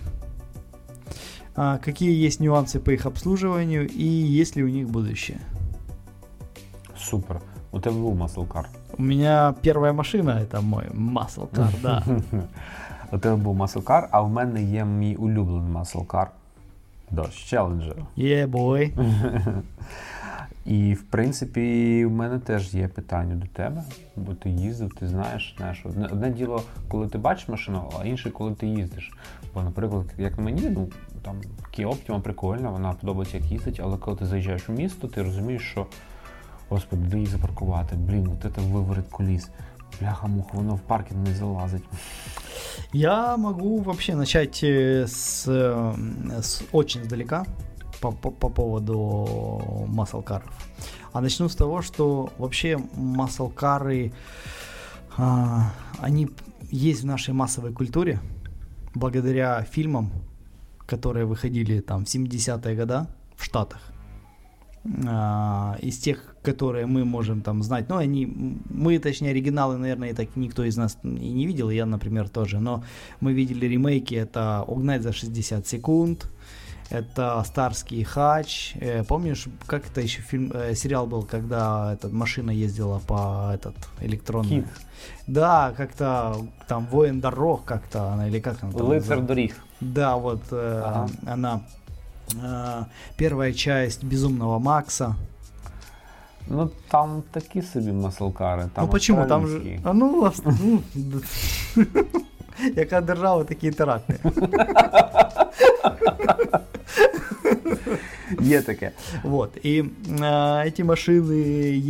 [1.55, 5.40] А, Какие есть нюансы по их обслуживанию и есть ли у них будущее?
[6.96, 7.40] Супер.
[7.72, 8.66] У був muscle car.
[8.98, 10.85] У меня первая машина это мой
[11.51, 12.03] car, да.
[13.12, 15.72] У тебе був car, а в мене є мій улюблений
[16.07, 16.27] car.
[17.12, 18.05] Dodge Challenger.
[18.16, 18.92] Yeah, boy.
[20.66, 23.83] І в принципі, в мене теж є питання до тебе,
[24.16, 28.31] бо ти їздив, ти знаєш, знаєш, одне, одне діло, коли ти бачиш машину, а інше,
[28.31, 29.12] коли ти їздиш.
[29.55, 30.88] Бо, наприклад, як мені, ну
[31.22, 31.40] там
[31.79, 35.62] Kia Optima прикольна, вона подобається, як їздить, але коли ти заїжджаєш у місто, ти розумієш,
[35.62, 35.87] що
[36.68, 39.48] господи, де її запаркувати, блін, от це виворит коліс.
[40.01, 41.83] Бляха муха, воно в паркінг не залазить.
[42.92, 47.44] Я могу вообще начать э, с, э, с очень издалека
[48.03, 50.51] по, по, по поводу маслкаров.
[51.12, 54.12] А начну с того, что вообще маслкары,
[55.17, 56.29] а, они
[56.71, 58.19] есть в нашей массовой культуре
[58.95, 60.11] благодаря фильмам,
[60.87, 63.93] которые выходили там в 70-е годы в Штатах.
[65.07, 68.27] А, из тех, которые мы можем там знать, ну, они,
[68.69, 72.59] мы, точнее, оригиналы, наверное, и так никто из нас и не видел, я, например, тоже,
[72.59, 72.83] но
[73.21, 76.33] мы видели ремейки, это «Угнать за 60 секунд»,
[76.92, 78.74] это Старский хач.
[78.82, 83.76] Э, помнишь, как это еще фильм, э, сериал был, когда эта машина ездила по этот
[84.02, 84.50] электронный?
[84.62, 84.66] Кит.
[85.28, 86.36] Да, как-то
[86.68, 89.28] там воин дорог как-то она или как она там Лицар называлась?
[89.28, 89.56] доріг.
[89.82, 91.08] Да, вот э, Ага.
[91.34, 91.60] она
[92.44, 92.86] э,
[93.18, 95.16] первая часть Безумного Макса.
[96.50, 98.70] Ну там такі собі маслкари.
[98.74, 99.26] Там ну почему?
[99.26, 99.56] Там же.
[99.56, 99.82] австралійські.
[99.84, 101.26] А ну, авс- ну, д-
[102.76, 104.20] яка держава, такі і теракти.
[108.42, 108.92] Є таке.
[109.24, 109.58] Вот.
[109.66, 109.84] И
[110.20, 111.34] э, эти машины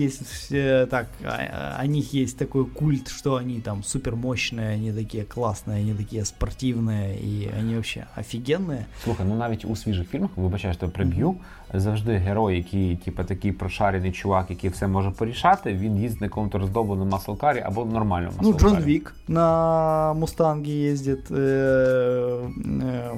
[0.06, 4.92] есть э, так, а- о них есть такой культ, что они там супер мощные, они
[4.92, 8.86] такие классные, они такие спортивные, и они вообще офигенные.
[9.04, 11.36] Слухай, ну навіть у свіжих фільмах, вибачаю, що приб'ю,
[11.74, 16.54] завжди герой, який, типу, такий прошарений чувак, який все може порішати, він їздить на якомусь
[16.54, 18.74] роздобленому маслкарі або нормальному Ну, маслкарі.
[18.76, 23.12] Джон Вик на Мустанге ездит, э, э,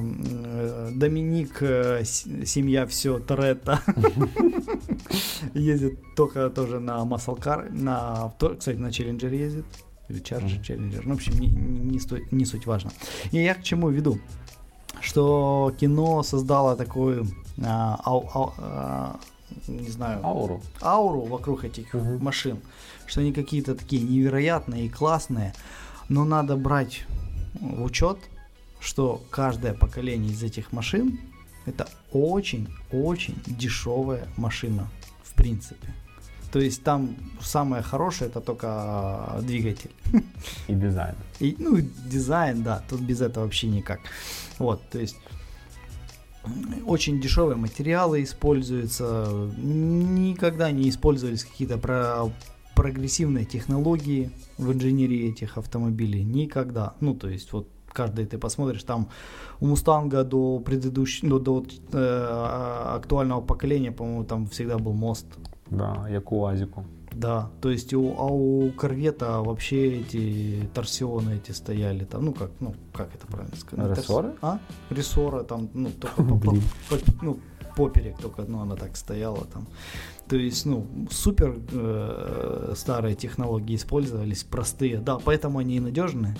[0.63, 3.79] э, Доминик, э, с- семья все, Торетто,
[5.53, 9.65] ездит только тоже на Маслкар, на, то- кстати, на Челленджер ездит,
[10.09, 10.63] или Charger, Мгм.
[10.63, 12.91] Челленджер, ну, в общем, не, не, не суть, не суть важно.
[13.31, 14.17] И я к чему веду?
[15.01, 17.25] Что кино создало такую,
[17.62, 19.16] а, ау- а,
[19.68, 20.60] не знаю, Ауру.
[20.82, 22.24] ауру вокруг этих Мгм.
[22.24, 22.58] машин,
[23.06, 25.52] что они какие-то такие невероятные и классные,
[26.08, 27.06] но надо брать
[27.60, 28.18] в учет,
[28.80, 31.18] что каждое поколение из этих машин
[31.66, 34.88] это очень-очень дешевая машина,
[35.22, 35.88] в принципе.
[36.52, 39.90] То есть там самое хорошее это только а, двигатель.
[40.68, 41.14] І дизайн.
[41.40, 43.98] И, ну, и дизайн, да, тут без этого вообще никак.
[44.58, 45.16] Вот, то есть
[46.86, 49.26] очень дешевые материалы используются,
[49.56, 52.30] никогда не использовались какие-то про
[52.74, 56.94] прогрессивные технологии в инженерии этих автомобилей, никогда.
[57.00, 59.08] Ну, то есть вот каждый ты посмотришь, там
[59.60, 65.26] у Мустанга до предыдущего, до вот, э, а- актуального поколения, по-моему, там всегда был мост.
[65.70, 66.46] Да, як у.
[67.14, 72.50] Да, то есть у, а у корвета вообще эти торсионы эти стояли там, ну как,
[72.60, 73.86] ну как это правильно сказать?
[73.86, 74.34] Торс- Рессоры?
[74.42, 74.58] А?
[74.90, 76.50] Рессоры там, ну только по, по-
[76.96, 77.38] по- ну,
[77.76, 79.66] поперек только, ну она так стояла там.
[80.28, 86.34] То есть, ну, супер э, старые технологии использовались, простые, да, поэтому они и надежные.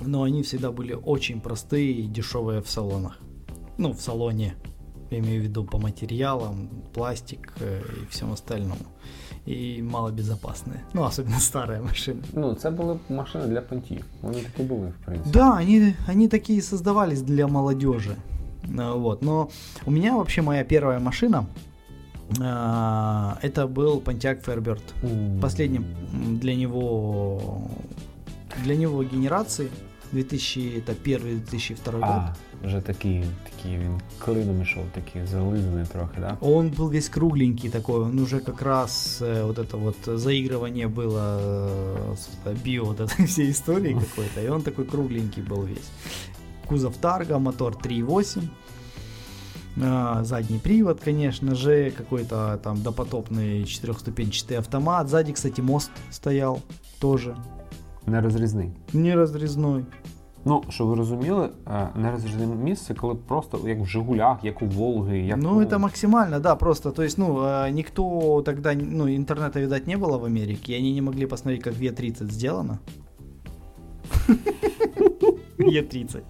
[0.00, 3.18] Но они всегда были очень простые и дешевые в салонах.
[3.78, 4.56] Ну, в салоне.
[5.11, 8.75] Я имею в виду по материалам, пластик э, и всем остальному.
[9.45, 10.83] И малобезопасные.
[10.93, 12.21] Ну, особенно старые машины.
[12.33, 14.05] Ну, це були машини для понтів.
[14.21, 15.29] Вони такі були, в принципі.
[15.33, 18.15] Да, они, они такие и создавались для молодежи.
[18.77, 19.21] А, Вот.
[19.23, 19.47] Но
[19.85, 21.45] у меня вообще моя первая машина
[22.41, 24.81] а, это был Pontiac Firebird.
[25.03, 25.39] М.
[25.39, 27.61] Последним м, для него
[28.63, 29.69] для него генерации
[30.13, 32.35] 2001-2002 год.
[32.63, 36.37] А, вже такий, такий він клином ішов, такий зализаний трохи, да?
[36.41, 41.39] Он был весь кругленький такой, он уже как раз э, вот это вот заигрывание было
[41.39, 42.29] э, с
[42.63, 45.89] био вот этой всей истории какой-то, и он такой кругленький был весь.
[46.67, 48.43] Кузов Тарга, мотор 3.8,
[49.83, 55.07] а, задний привод, конечно же, какой-то там допотопный четырехступенчатый автомат.
[55.09, 56.61] Сзади, кстати, мост стоял
[56.99, 57.35] тоже,
[58.07, 58.71] Нерозрізний.
[58.93, 59.85] не разрезной.
[60.45, 65.19] Ну, щоб ви розуміли, е, нерозрізне місце, коли просто як в Жигулях, як у Волги,
[65.19, 65.61] як Ну, у...
[65.61, 70.17] это максимально, да, просто, то есть, ну, э, никто тогда, ну, интернета, видать, не было
[70.17, 72.79] в Америке, и они не могли посмотреть, как Е30 сделано.
[75.57, 76.23] Е30.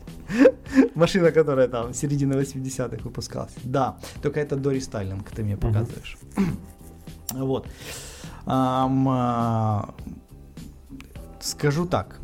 [0.96, 3.56] Машина, которая там середины 80-х выпускалась.
[3.64, 6.18] Да, только это до рестайлинг, ты мне показываешь.
[7.34, 7.68] Вот.
[8.46, 9.90] Ам, а,
[11.40, 12.20] Скажу так.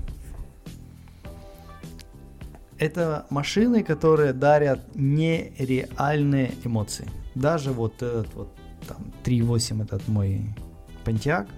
[2.78, 7.08] это машины, которые дарят нереальные эмоции.
[7.34, 8.48] Даже вот этот вот
[8.86, 10.54] там 3.8 этот мой
[11.04, 11.48] Pontiac.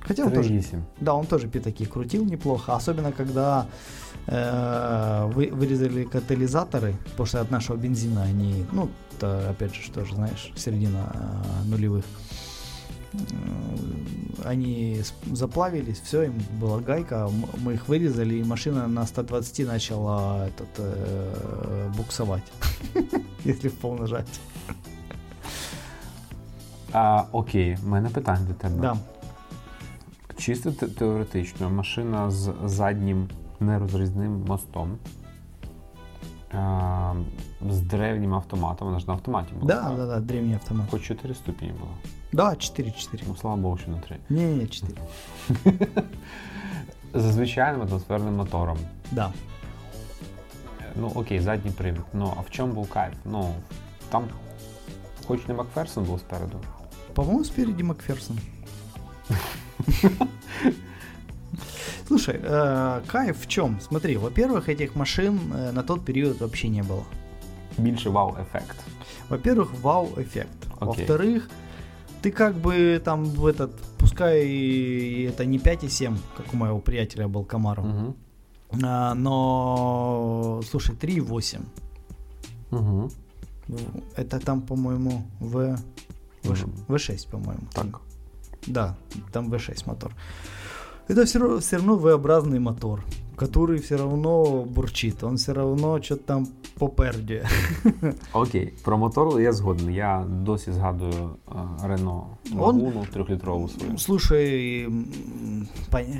[0.00, 0.82] Хотя он тоже, 3.8.
[1.00, 3.66] да, он тоже пятаки крутил неплохо, особенно когда
[4.26, 10.04] э, вы, вырезали катализаторы, потому что от нашего бензина они, ну, это, опять же, что
[10.04, 12.04] же, знаешь, середина э, нулевых.
[14.45, 17.29] они заплавились, все, им была гайка,
[17.63, 22.43] мы их вырезали, и машина на 120 начала этот, э, буксовать,
[23.45, 24.39] если в повножать.
[26.93, 28.81] А, Окей, в мене питання до тебе.
[28.81, 28.97] Да.
[30.37, 34.97] Чисто те- теоретично, машина з заднім нерозрізним мостом.
[36.53, 37.13] А,
[37.69, 39.75] з древнім автоматом, вона ж на автоматі була.
[39.75, 39.97] Да, так?
[39.97, 40.85] да, да, древний автомат.
[40.91, 41.91] Хоч 4 ступені було.
[42.31, 43.23] Да, 4-4.
[43.27, 44.17] Ну, слава Богу, що на 3.
[44.29, 44.97] Не, не, 4.
[47.13, 48.77] З звичайним атмосферним мотором.
[49.11, 49.33] Да.
[50.95, 52.01] Ну окей, задній привід.
[52.13, 53.13] Ну а в чому був кайф?
[53.25, 53.53] Ну
[54.09, 54.23] там
[55.27, 56.59] хоч не Макферсон був спереду.
[57.13, 58.39] По-моему, спереди Макферсон.
[62.07, 63.79] Слушай, э, кайф в чем?
[63.81, 67.03] Смотри, во-первых, этих машин э, на тот период вообще не было.
[67.77, 68.75] Більше вау-ефект.
[69.29, 70.67] Во-первых, вау-эффект.
[70.79, 70.87] Окей.
[70.87, 71.49] Во-вторых,
[72.22, 77.44] ты как бы там в этот, пускай это не 5,7, как у моего приятеля был
[77.44, 78.16] Камаров, Угу.
[78.84, 81.64] а, но, слушай, 3,8.
[82.70, 83.10] Угу.
[84.16, 85.76] Это там, по-моему, в...
[86.42, 86.52] В.
[86.88, 87.62] V6, по-моему.
[87.72, 88.00] Так.
[88.66, 88.96] Да,
[89.32, 90.12] там V6 мотор.
[91.08, 93.04] Это все все равно V-образный мотор,
[93.35, 96.47] который все равно бурчит, он все равно что-то там
[96.79, 97.45] попердює.
[98.33, 99.89] Окей, про мотор я згоден.
[99.91, 103.97] Я досі згадую е, Рено Лагуну трьохлітрову свою.
[103.97, 105.05] Слушай, м,
[105.91, 106.15] пон-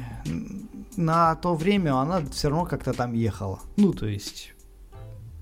[0.98, 3.58] на то время она все равно как-то там ехала.
[3.78, 4.54] Ну, то есть,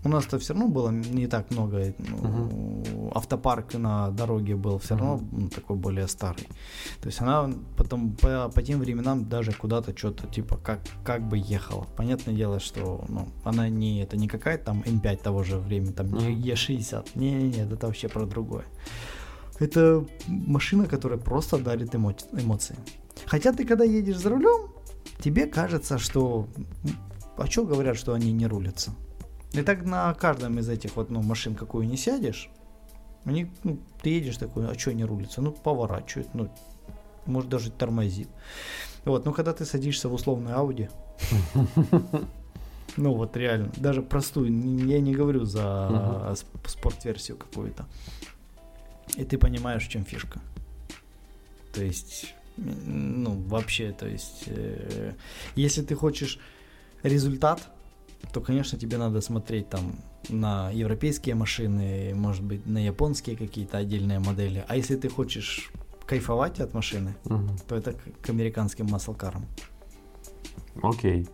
[0.02, 2.82] у нас-то все равно было не так много, ну,
[3.14, 6.48] автопарк на дороге был все равно ну, такой более старый.
[7.00, 11.36] То есть она потом по, по тем временам даже куда-то что-то типа как, как бы
[11.36, 11.86] ехала.
[11.96, 16.12] Понятное дело, что ну, она не, это не какая-то там М5 того же времени, там
[16.12, 16.42] не Мгм.
[16.42, 17.10] Е60.
[17.14, 18.64] Не-не-не, это вообще про другое.
[19.58, 22.76] Это машина, которая просто дарит эмо- эмоции.
[23.26, 24.70] Хотя ты когда едешь за рулем,
[25.22, 26.48] тебе кажется, что...
[27.36, 28.92] А что говорят, что они не рулятся?
[29.52, 32.50] И так на каждом из этих вот, ну, машин, какую не сядешь,
[33.24, 35.42] они, ну, ты едешь такой, а что не рулится?
[35.42, 36.50] Ну, поворачивает, ну,
[37.26, 38.28] может даже тормозит.
[39.04, 40.90] Вот, ну, когда ты садишься в условный Audi,
[42.96, 46.34] ну, вот реально, даже простую, я не говорю за
[46.66, 47.86] спорт-версию какую-то,
[49.16, 50.40] и ты понимаешь, в чем фишка.
[51.72, 55.14] То есть, ну, вообще, то есть, э,
[55.56, 56.38] если ты хочешь
[57.02, 57.70] результат,
[58.34, 59.82] то, конечно, тебе надо смотреть там
[60.30, 64.63] на европейские машины, может быть, на японские какие-то отдельные модели.
[64.67, 65.71] А если ты хочешь
[66.06, 67.49] кайфовать от машины, Угу.
[67.67, 69.45] то это к, к американским маслкарам.
[70.84, 71.28] Окей.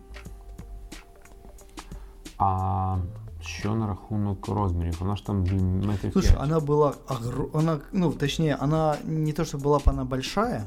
[2.38, 2.96] А
[3.40, 4.96] що на рахунок розмірів?
[5.00, 6.42] Вона ж там блін, метрів Слушай, 5.
[6.50, 10.64] она была огр- она, ну, точнее, она не то, что была бы она большая,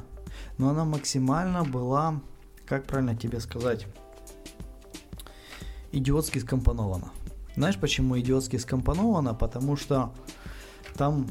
[0.58, 2.20] но она максимально была,
[2.68, 3.86] как правильно тебе сказать,
[5.92, 7.10] идиотски скомпонована.
[7.56, 9.34] Знаешь, почему идиотски скомпонована?
[9.34, 10.12] Потому что
[10.96, 11.26] там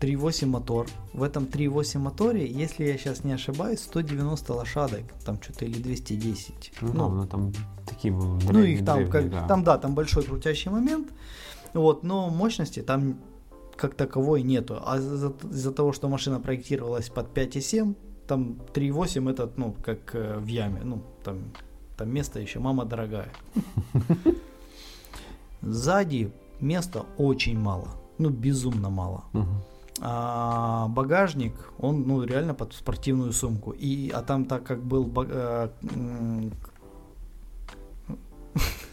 [0.00, 0.86] 3.8 мотор.
[1.12, 6.72] В этом 3.8 моторе, если я сейчас не ошибаюсь, 190 лошадок, там что-то или 210.
[6.80, 7.52] Ну, ну, вона там
[7.84, 9.46] такі були ну древні, их там, древні, как, да.
[9.46, 11.08] там, да, там большой крутящий момент,
[11.74, 13.16] вот, но мощности там
[13.76, 14.82] как таковой нету.
[14.84, 17.94] А из-за, из-за того, что машина проектировалась под 5,7,
[18.26, 21.38] там 3,8 это, ну, как э, в яме, ну, там,
[21.97, 23.29] там место еще, мама дорогая.
[25.61, 29.23] Сзади места очень мало, ну, безумно мало.
[30.01, 33.71] А багажник, он, ну, реально под спортивную сумку.
[33.71, 35.09] И, а там так как был...
[35.15, 35.69] э,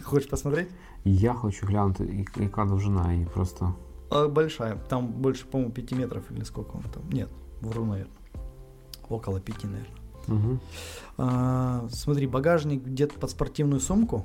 [0.03, 0.69] Хочешь посмотреть?
[1.05, 2.05] Я хочу глянути,
[2.37, 3.75] я- яка довжина її просто.
[4.11, 4.77] А, Большая.
[4.89, 7.03] Там больше, по-моему, 5 метров или сколько он там.
[7.13, 7.29] Нет,
[7.63, 8.15] вру, наверное.
[9.09, 9.97] Около 5, наверное.
[10.29, 10.59] Угу.
[11.23, 14.25] А, смотри, багажник где-то под спортивную сумку.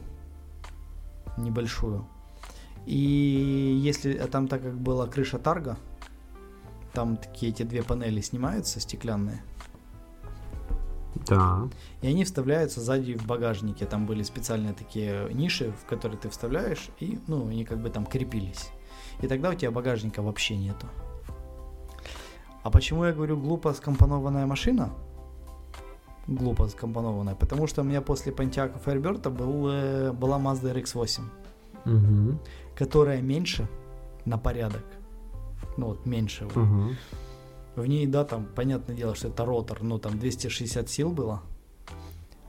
[1.35, 2.07] Небольшую.
[2.85, 5.77] И если а там так как была крыша тарга,
[6.93, 9.43] там такие эти две панели снимаются стеклянные.
[11.25, 11.67] Так.
[12.01, 13.85] И они вставляются сзади в багажнике.
[13.85, 18.05] Там были специальные такие ниши, в которые ты вставляешь, и ну, они как бы там
[18.05, 18.69] крепились.
[19.21, 20.87] И тогда у тебя багажника вообще нету.
[22.63, 24.93] А почему я говорю глупо скомпонованная машина?
[26.27, 27.35] Глупо скомпонованная.
[27.35, 31.21] Потому что у меня после Pontiac Firebird был, э, была Mazda RX-8,
[31.85, 32.39] Угу.
[32.75, 33.67] которая меньше
[34.25, 34.83] на порядок.
[35.77, 36.45] Ну вот меньше.
[36.45, 36.57] вот.
[36.57, 36.89] Угу.
[37.75, 41.41] В ней, да, там, понятное дело, что это ротор, но там 260 сил было.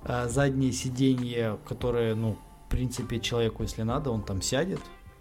[0.05, 4.81] А задние сиденья, которые, ну, в принципе, человеку, если надо, он там сядет,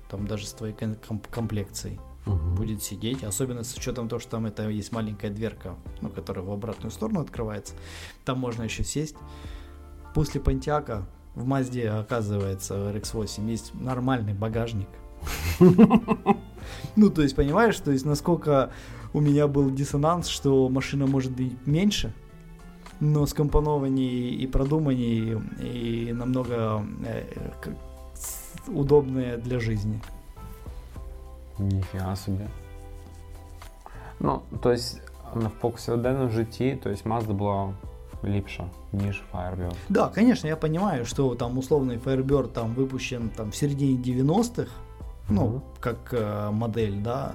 [0.10, 1.99] там даже с твоей ком- ком- комплекцией.
[2.26, 2.56] Угу.
[2.56, 6.52] будет сидеть, особенно с учетом того, что там это есть маленькая дверка, ну, которая в
[6.52, 7.74] обратную сторону открывается.
[8.24, 9.16] Там можно еще сесть.
[10.14, 11.06] После Понтиака
[11.36, 14.90] в Мазде, оказывается, в RX-8 есть нормальный багажник.
[16.96, 18.72] Ну, то есть, понимаешь, то есть, насколько
[19.14, 22.12] у меня был диссонанс, что машина может быть меньше,
[23.00, 27.24] но скомпонованнее и продуманнее, и намного э,
[28.68, 30.02] удобнее для жизни.
[31.59, 32.45] Ніфіга собі.
[34.21, 34.83] Ну, тобто,
[35.35, 37.73] в повсякденному житті, тобто Mazda була
[38.25, 39.75] ліпша, ніж Firebird.
[39.89, 44.71] Да, конечно, я понимаю, что там условный Firebird там выпущен там в середине 90-х,
[45.29, 45.62] ну, угу.
[45.81, 47.33] как э, модель, да,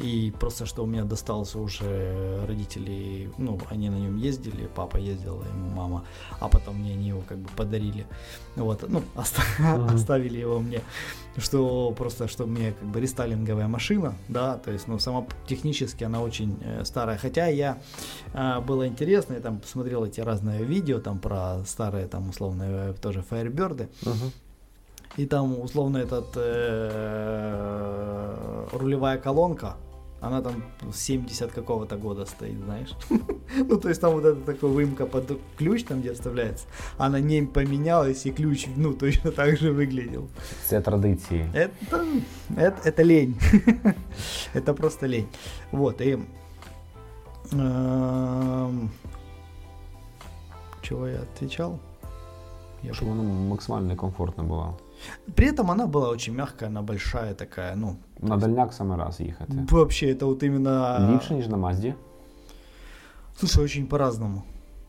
[0.00, 5.42] и просто что у меня достался уже родители, ну, они на нем ездили, папа ездил,
[5.42, 6.04] и мама,
[6.40, 8.06] а потом мне они его как бы подарили.
[8.56, 9.94] Вот, ну, оста- mm-hmm.
[9.94, 10.80] оставили его мне,
[11.36, 16.22] что просто, что мне как бы рестайлинговая машина, да, то есть, ну, сама технически она
[16.22, 17.18] очень э, старая.
[17.18, 17.78] Хотя я,
[18.32, 23.22] э, было интересно, я там посмотрел эти разные видео там про старые там условные тоже
[23.30, 23.88] Firebird.
[24.02, 24.32] Mm-hmm.
[25.16, 27.80] И там условно этот э,
[28.72, 29.76] рулевая колонка,
[30.20, 30.62] она там
[30.92, 32.90] 70 какого-то года стоит, знаешь.
[33.68, 36.66] ну, то есть там вот эта такая выемка под ключ, там где вставляется,
[36.98, 40.28] она не поменялась, и ключ, ну, точно так же выглядел.
[40.66, 41.46] Це традиции.
[41.54, 42.04] Это,
[42.56, 43.34] это, это лень.
[44.54, 45.28] это просто лень.
[45.72, 46.18] Вот, и...
[47.52, 48.90] Эм,
[50.82, 51.78] чего я отвечал?
[52.82, 54.74] Я Чтобы она максимально комфортно была.
[55.35, 57.97] При этом она была очень мягкая, она большая такая, ну.
[58.21, 58.45] На есть...
[58.45, 59.53] дальняк саме раз їхати.
[59.71, 60.99] Вообще, это вот именно...
[61.13, 61.93] Ліпше, ніж на Мазді?
[63.37, 64.43] Слушай, очень по-разному.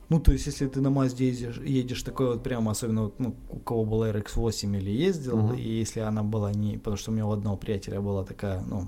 [0.09, 3.35] Ну, то есть, если ты на Мазде едешь, едешь такой вот прямо, особенно вот, ну,
[3.51, 5.61] у кого была RX-8 или ездил, uh-huh.
[5.61, 6.79] и если она была не...
[6.79, 8.87] Потому что у меня у одного приятеля была такая, ну,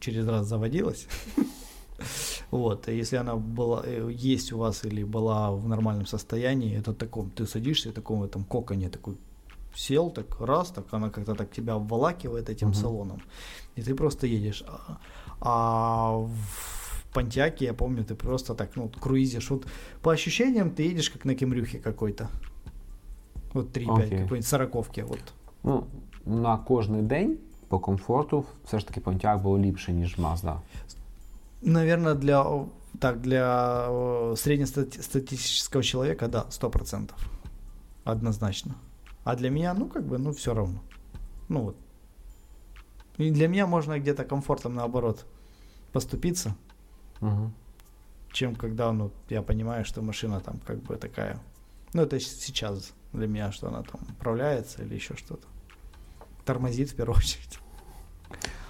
[0.00, 1.06] через раз заводилась.
[2.50, 7.30] Вот, если она была, э, есть у вас или была в нормальном состоянии, это таком,
[7.30, 9.16] ты садишься в таком этом коконе, такой
[9.75, 12.81] сел, так раз, так она как-то так тебя обволакивает этим uh-huh.
[12.81, 13.21] салоном,
[13.75, 14.63] и ты просто едешь.
[14.67, 14.97] А,
[15.41, 19.49] а в Понтиаке, я помню, ты просто так, ну, круизишь.
[19.49, 19.65] Вот
[20.01, 22.29] по ощущениям ты едешь как на кемрюхе какой-то.
[23.53, 24.09] Вот 3-5, okay.
[24.09, 25.01] какой-нибудь сороковки.
[25.01, 25.33] Вот.
[25.63, 25.87] Ну,
[26.25, 27.39] на кожний день
[27.69, 30.59] по комфорту все ж таки Pontiac був ліпше, ніж Mazda.
[31.61, 32.65] Наверное, для
[32.99, 37.17] так, для среднестатистического человека, да, сто процентов.
[38.03, 38.75] Однозначно.
[39.26, 40.80] А для меня, ну, как бы, ну, все равно.
[41.48, 41.76] Ну, вот.
[43.18, 45.26] И для меня можно где-то комфортом, наоборот,
[45.92, 46.56] поступиться,
[47.20, 47.52] угу.
[48.32, 51.38] чем когда, ну, я понимаю, что машина там как бы такая,
[51.94, 55.46] ну, это сейчас для меня, что она там управляется или еще что-то.
[56.44, 57.60] Тормозит в первую очередь.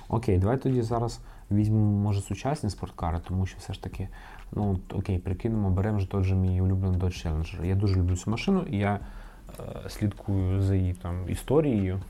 [0.09, 1.20] Окей, давай тоді зараз
[1.51, 4.09] візьмемо, може, сучасні спорткари, тому що все ж таки,
[4.53, 7.64] ну окей, прикинемо, беремо ж той же мій улюблений Dodge Challenger.
[7.64, 9.01] Я дуже люблю цю машину, і я Е,
[9.89, 12.01] слідкую за її там історією.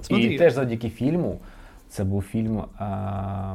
[0.00, 0.26] Смотри.
[0.26, 1.40] І теж завдяки фільму.
[1.90, 2.66] Це був фільм uh,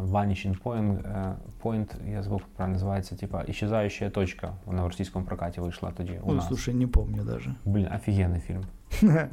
[0.09, 1.33] Vanishing Point, uh,
[1.63, 4.53] Point, я забув, як правильно називається, типа «Исчезающая точка».
[4.65, 6.47] Вона в російському прокаті вийшла тоді у Ой, нас.
[6.47, 7.55] слушай, не помню даже.
[7.65, 8.65] Блин, офигенный фильм.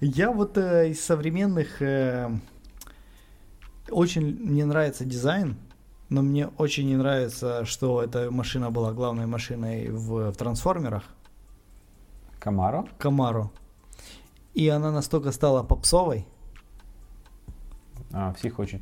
[0.00, 1.82] Я вот э, из современных...
[1.82, 2.30] Э,
[3.90, 5.56] очень мне нравится дизайн,
[6.10, 11.02] но мне очень не нравится, что эта машина была главной машиной в, в трансформерах.
[12.43, 12.85] Камаро?
[12.97, 13.49] Камаро.
[14.53, 16.25] И она настолько стала попсовой.
[18.11, 18.81] А, все хочет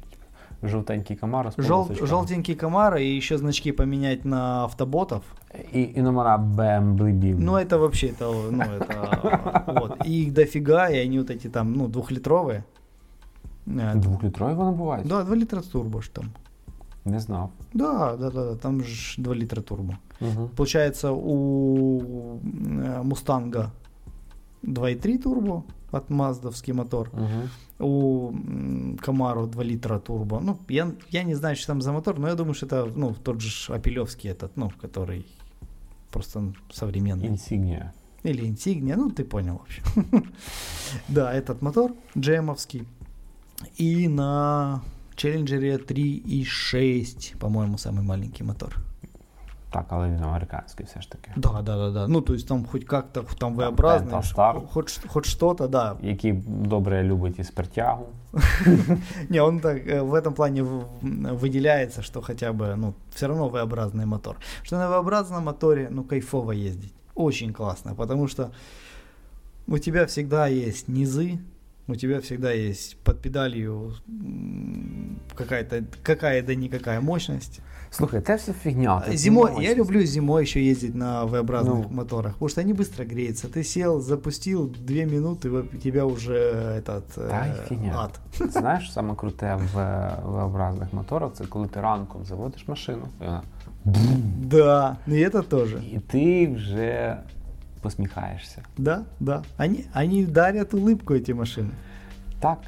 [0.64, 5.24] желтенький Камаро Жел, желтенький Камаро и еще значки поменять на автоботов.
[5.72, 7.36] И, и номера BMW.
[7.38, 10.06] Ну, это вообще, это, ну, это, вот.
[10.08, 12.64] И их дофига, и они вот эти там, ну, двухлитровые.
[13.96, 15.08] Двухлитровые вони бувають?
[15.08, 16.26] Да, 2 литра турбо ж там.
[17.06, 17.50] Не знав.
[17.74, 19.98] Да, да, да, там же 2 литра турбо.
[20.20, 20.48] Угу.
[20.56, 22.40] Получается, у
[23.04, 23.72] Мустанга
[24.64, 27.10] 2.3 турбо от маздовский мотор.
[27.14, 27.86] Угу.
[27.88, 28.34] У
[29.02, 30.40] Камару 2 литра турбо.
[30.40, 33.14] Ну, я, я не знаю, что там за мотор, но я думаю, что это ну,
[33.14, 35.26] тот же Апелевский этот, ну, который
[36.12, 37.28] просто современный.
[37.28, 37.94] Инсигния.
[38.24, 40.34] Или Инсигния, ну, ты понял, в общем.
[41.08, 42.88] да, этот мотор джемовский.
[43.78, 44.82] И на
[45.22, 48.78] Челленджере 3.6, по-моему, самый маленький мотор.
[49.72, 51.32] Так, але він американський все ж таки.
[51.36, 52.08] Да, да, да, да.
[52.08, 55.96] Ну, то есть там хоть как-то там V-образный, хоть, хоть что-то, да.
[56.02, 58.06] Який добре любить і спиртягу.
[59.30, 60.64] Не, он так э, в этом плане
[61.42, 64.38] выделяется, что хотя бы, ну, все равно V-образный мотор.
[64.64, 66.94] Что на V-образном моторе, ну, кайфово ездить.
[67.16, 68.52] Очень классно, потому что
[69.68, 71.40] у тебя всегда есть низы,
[71.91, 73.93] у тебя всегда есть под педалью
[75.35, 77.61] какая-то, какая да никакая мощность.
[77.91, 79.03] Слухай, це все фігня.
[79.07, 79.71] це Зимой, мощність.
[79.71, 81.87] я люблю зимой еще ездить на V-образных Ну.
[81.91, 83.49] моторах, потому что они быстро греются.
[83.49, 86.35] Ты сел, запустил, две минуты, и у тебя уже
[86.79, 87.93] этот Та й э, фігня.
[87.97, 88.21] ад.
[88.53, 93.43] Знаєш, саме круте в V-образних моторах, це коли ти ранком заводиш машину, і вона
[94.43, 95.83] Да, и это тоже.
[95.93, 97.17] І ти вже
[97.81, 98.63] посміхаєшся.
[98.79, 99.43] Да, да.
[99.59, 101.71] Они, они дарят улыбку, эти машины.
[102.41, 102.59] Так.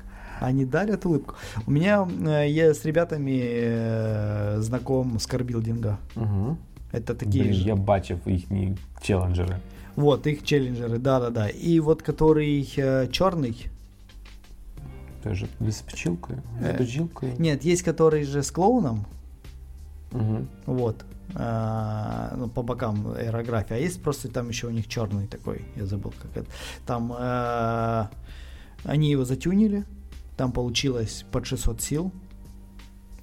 [0.40, 1.34] Они дарят улыбку.
[1.66, 5.98] У меня э, я с ребятами э, знаком с карбилдинга.
[6.16, 6.56] Угу.
[6.92, 7.68] Это такие Блін, же.
[7.68, 9.56] я бачив їхні челенджери.
[9.96, 11.48] Вот, их челленджеры, да-да-да.
[11.48, 13.66] И вот который э, черный,
[15.22, 16.72] Той же з пчілкою, з Е.
[16.78, 17.32] дожилкою.
[17.38, 19.04] нет, есть который же с клоуном,
[20.12, 20.38] Угу.
[20.66, 25.65] вот, э, ну, по бокам аэрография, а есть просто там еще у них черный такой,
[25.75, 26.49] я забыл как это.
[26.85, 28.07] Там э,
[28.83, 29.85] они его затюнили,
[30.37, 32.11] там получилось под 600 сил,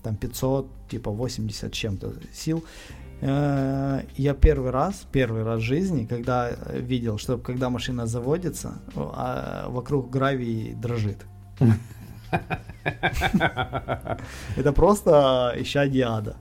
[0.03, 2.65] там 500, типа 80 с чем-то сил.
[3.21, 9.67] Э, Я первый раз, первый раз в жизни, когда видел, что когда машина заводится, а
[9.69, 11.19] вокруг гравий дрожит.
[14.57, 16.37] Это просто ища ада.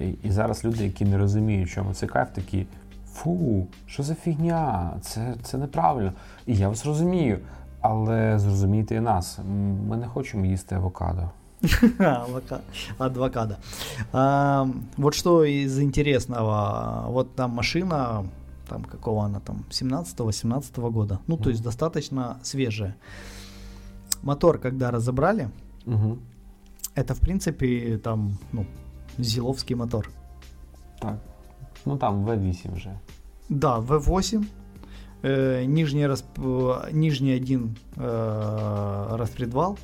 [0.00, 2.66] І, і зараз люди, які не розуміють, чому це кайф, такі
[3.12, 4.92] фу, що за фігня?
[5.00, 6.12] Це, це неправильно.
[6.46, 7.38] І я вас розумію.
[7.80, 9.38] Але зрозумійте і нас.
[9.38, 11.30] М, Ми не хочемо їсти авокадо.
[11.98, 12.58] Авока-
[12.98, 13.56] Адвокада.
[14.12, 14.66] А,
[14.96, 17.04] вот что из интересного.
[17.12, 18.24] Вот там машина,
[18.68, 21.18] там какого она там, 17-18 года.
[21.26, 22.94] Ну, то есть достаточно свежая.
[24.22, 25.48] Мотор, когда разобрали,
[25.86, 26.18] Угу.
[26.96, 28.66] это в принципе там, ну,
[29.23, 30.09] Зиловский мотор.
[30.99, 31.17] Так.
[31.85, 32.99] Ну там V8 вже.
[33.49, 34.43] Да, V8.
[35.23, 36.25] э, нижний, расп...
[36.91, 39.77] нижний один э, распредвал.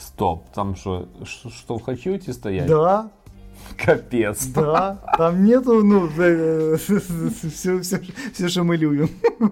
[0.00, 2.66] Стоп, там що, ш- штовхачі ті стоять?
[2.66, 3.04] Да,
[3.76, 4.46] Капець.
[4.46, 6.74] Да, там нету, ну, все,
[7.78, 8.00] все,
[8.32, 9.08] все, что мы любим.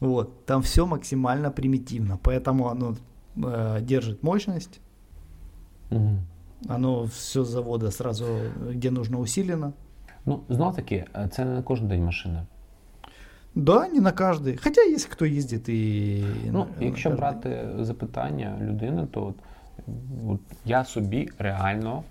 [0.00, 2.96] Вот, там все максимально примитивно, поэтому оно
[3.36, 4.80] э, держит мощность,
[5.90, 6.18] Мгм.
[6.68, 8.24] Оно все с завода сразу,
[8.70, 9.72] где нужно, усилено.
[10.26, 12.46] Ну, знов таки, е, це не на кожен день машина.
[13.54, 14.56] Да, не на каждый.
[14.56, 16.24] Хотя есть кто ездит и...
[16.52, 19.34] Ну, на- якщо на брати запитання людини, то от,
[20.28, 22.02] от я собі реально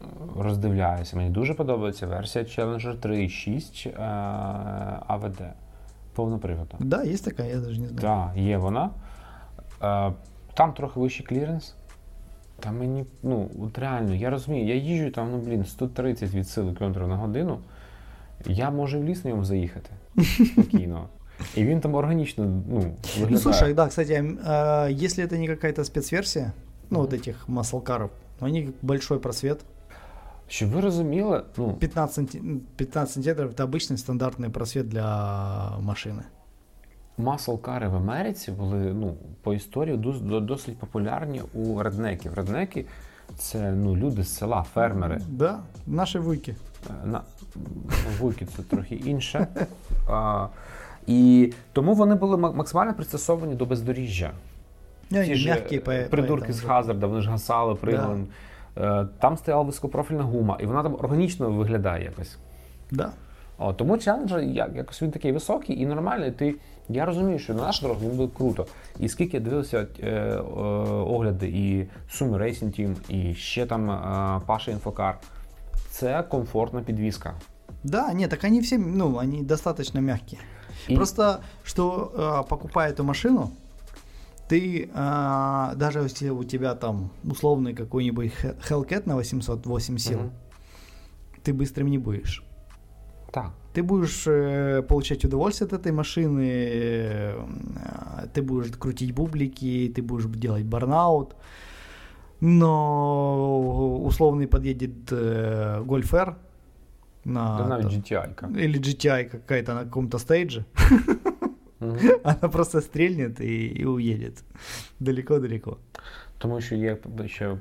[0.00, 0.04] е,
[0.38, 1.16] роздивляюся.
[1.16, 3.92] Мені дуже подобається версія Challenger 3.6 е,
[5.08, 5.50] AVD
[6.14, 6.78] повноприводна.
[6.80, 8.00] Да, есть такая, я даже не знаю.
[8.00, 8.90] Так, є вона.
[9.82, 10.12] Е,
[10.54, 11.74] Там трохи вищий кліренс.
[12.61, 16.73] Та мені, ну, от реально, я розумію, я їжджу там, ну блін, 130 від сили
[16.73, 17.59] км на годину.
[18.45, 19.89] Я можу в ліс на ньому заїхати
[20.45, 21.09] спокійно.
[21.55, 23.27] І він там органічно ну, виглядає.
[23.29, 26.53] Ну, слушай, да, кстати, э, если это не какая-то спецверсия,
[26.89, 29.59] ну, вот этих маслкаров, у них большой просвет,
[30.49, 35.03] Щоб ви розуміли, ну, 15, санти- 15 сантиметров это обычный стандартный просвет для
[35.81, 36.21] машины.
[37.18, 39.96] Маслкари в Америці були ну, по історії
[40.40, 42.34] досить популярні у реднеків.
[42.34, 42.84] Реднеки
[43.38, 45.20] це ну, люди з села, фермери.
[45.28, 46.56] Да, наши вуйки.
[46.90, 47.20] Е, На
[48.20, 49.46] вуйки це трохи інше.
[50.10, 50.46] А,
[51.06, 54.30] і тому вони були максимально пристосовані до бездоріжжя.
[55.10, 56.68] Не, Ті ж по, е, придурки поэтому з да.
[56.68, 58.24] Хазарда, вони ж гасали, пригали.
[58.78, 62.38] Е, Там стояла високопрофільна гума, і вона там органічно виглядає якось.
[62.90, 63.12] Да.
[63.58, 66.30] О, тому челенджер як, якось він такий високий і нормальний.
[66.30, 66.54] Ти,
[66.91, 68.65] я розумію, що на нашу дорогу він буде круто.
[68.99, 70.37] І скільки я дивився е, е,
[70.91, 75.19] огляди і Sumo Racing Team, і ще там е, Паша Інфокар,
[75.89, 77.33] це комфортна підвізка.
[77.83, 80.39] Да, нет, так они все, ну, они достаточно мягкие.
[80.89, 83.49] И- Просто, что э, покупая эту машину,
[84.49, 90.31] ты, э, даже если у тебя там условный какой-нибудь He- Hellcat на 808 сил, Мгм.
[91.43, 92.43] ты быстрым не будешь.
[93.31, 93.51] Так.
[93.73, 97.33] Ты будешь э, получать удовольствие от этой машины, э,
[98.33, 101.35] ты будешь крутить бублики, ты будешь делать барнаут.
[102.41, 106.35] Но условный подъедет э, Golf R
[107.25, 108.57] на, Та навіть там, GTI.
[108.65, 110.65] или GTI какая-то на каком-то стейдже,
[111.79, 111.97] Мгм.
[112.23, 114.43] она просто стрельнет и, и уедет
[114.99, 115.77] далеко-далеко.
[116.37, 117.57] Тому що є ще м,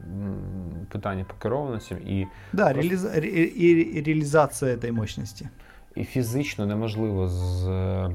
[0.92, 3.26] питання по керованості, і, Да, Просто- реализа- ре-
[3.56, 5.48] и- и реализация этой мощности.
[5.94, 8.10] і фізично неможливо з, е,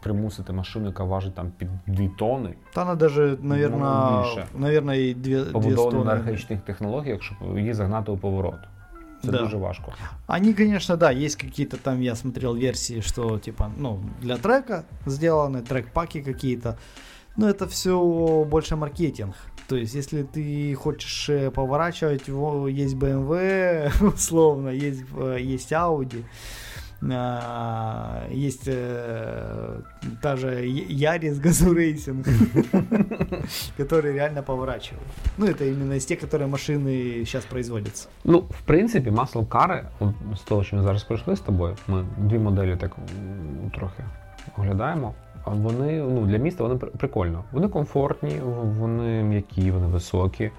[0.00, 4.46] примусити машину, яка важить там під 2 тони, Да она даже, наверное, больше.
[4.54, 6.14] наверное, и две, две побудована на стоны.
[6.18, 8.54] архаїчних технологіях, щоб її загнати у поворот.
[9.22, 9.38] Це Да.
[9.38, 9.92] дуже важко.
[10.26, 15.62] Они, конечно, да, есть какие-то там, я смотрел версии, что типа, ну, для трека сделаны,
[15.62, 16.74] трек-паки какие-то.
[17.36, 19.34] Но это все больше маркетинг.
[19.68, 26.24] То есть, если ты хочешь э, поворачивать, есть BMW, условно, есть, э, есть Audi,
[27.12, 29.80] а, есть э,
[30.22, 32.26] та же Ярис Газу Рейсинг,
[33.76, 35.06] которые реально поворачивают.
[35.38, 38.08] Ну, это именно из тех, которые машины сейчас производятся.
[38.24, 39.84] Ну, в принципі, масл кари,
[40.36, 42.96] з того, що ми зараз пройшли з тобою, ми дві моделі так
[43.74, 44.04] трохи
[44.56, 45.14] оглядаємо.
[45.45, 47.43] Вони ну, для міста вони прикольно.
[47.51, 48.39] Вони комфортні,
[48.79, 50.51] вони м'які, вони високі,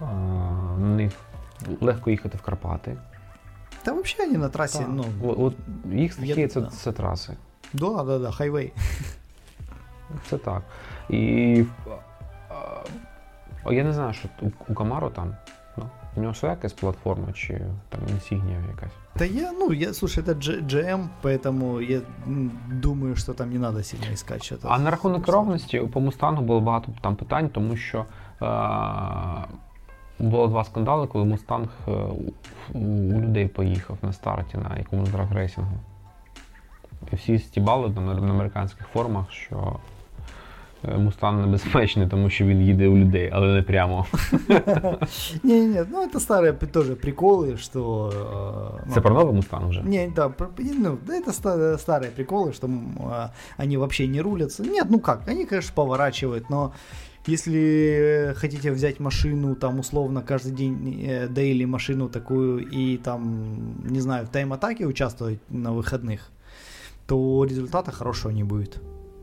[0.00, 1.12] на них
[1.80, 2.96] легко їхати в Карпати.
[3.82, 4.84] Та взагалі вони на трасі.
[4.88, 5.04] Ну...
[5.22, 5.54] От, от
[5.92, 7.36] Їх стихія це, це траси.
[7.72, 8.72] Да, да, да, хайвей.
[10.30, 10.62] Це так.
[11.10, 11.64] І
[13.70, 14.28] я не знаю, що
[14.68, 15.36] у Камаро там.
[15.76, 15.84] Ну,
[16.16, 18.92] у нього своя якась платформа чи там інсігнія якась.
[19.18, 22.00] Да я, ну, я, слушай, это GM, поэтому я
[22.70, 24.68] думаю, що там не треба сильно искать что-то.
[24.70, 28.04] А на рахунок керованості по Мустангу було багато там питань, тому що
[28.42, 29.44] е-
[30.18, 31.90] було два скандали, коли Мустанг е,
[32.74, 32.78] у
[33.22, 35.76] людей поїхав на старті на якомусь драгрейсингу.
[37.12, 39.76] І всі стібали на, на американських форумах, що
[40.97, 44.05] Мустанг небезпечний, тому що він їде у людей, але не прямо.
[45.43, 48.11] Ні, ні, ну це старі теж приколи, що...
[48.87, 49.81] Ну, це про новий Мустанг вже?
[49.85, 52.69] Ні, да, ну, это старые приколы, что
[53.57, 54.63] они вообще не рулятся.
[54.63, 56.71] Нет, ну как, они, конечно, поворачивают, но
[57.27, 64.01] если хотите взять машину, там, условно, каждый день э, дейли машину такую и там, не
[64.01, 66.19] знаю, в тайм-атаке участвовать на выходных,
[67.07, 68.81] то результата хорошего не будет.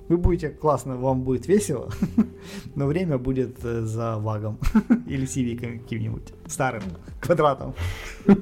[0.08, 1.88] Вы будете классно, вам будет весело,
[2.74, 4.58] но время будет э, за вагом
[5.06, 6.82] или сивиком каким-нибудь старым
[7.20, 7.74] квадратом.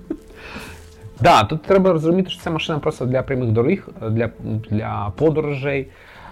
[1.20, 4.30] Да, тут треба розуміти, що ця машина просто для прямих доріг, для
[4.70, 5.88] для подорожей,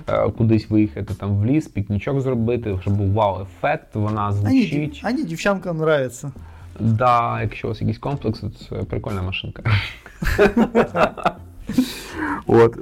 [0.09, 5.01] е, кудись виїхати там в ліс, пікнічок зробити, щоб був вау-ефект, вона звучить.
[5.05, 6.33] Ані дівчанкам нравиться.
[6.81, 9.63] Да, якщо у вас якийсь комплекс, то це прикольна машинка.
[12.47, 12.77] От.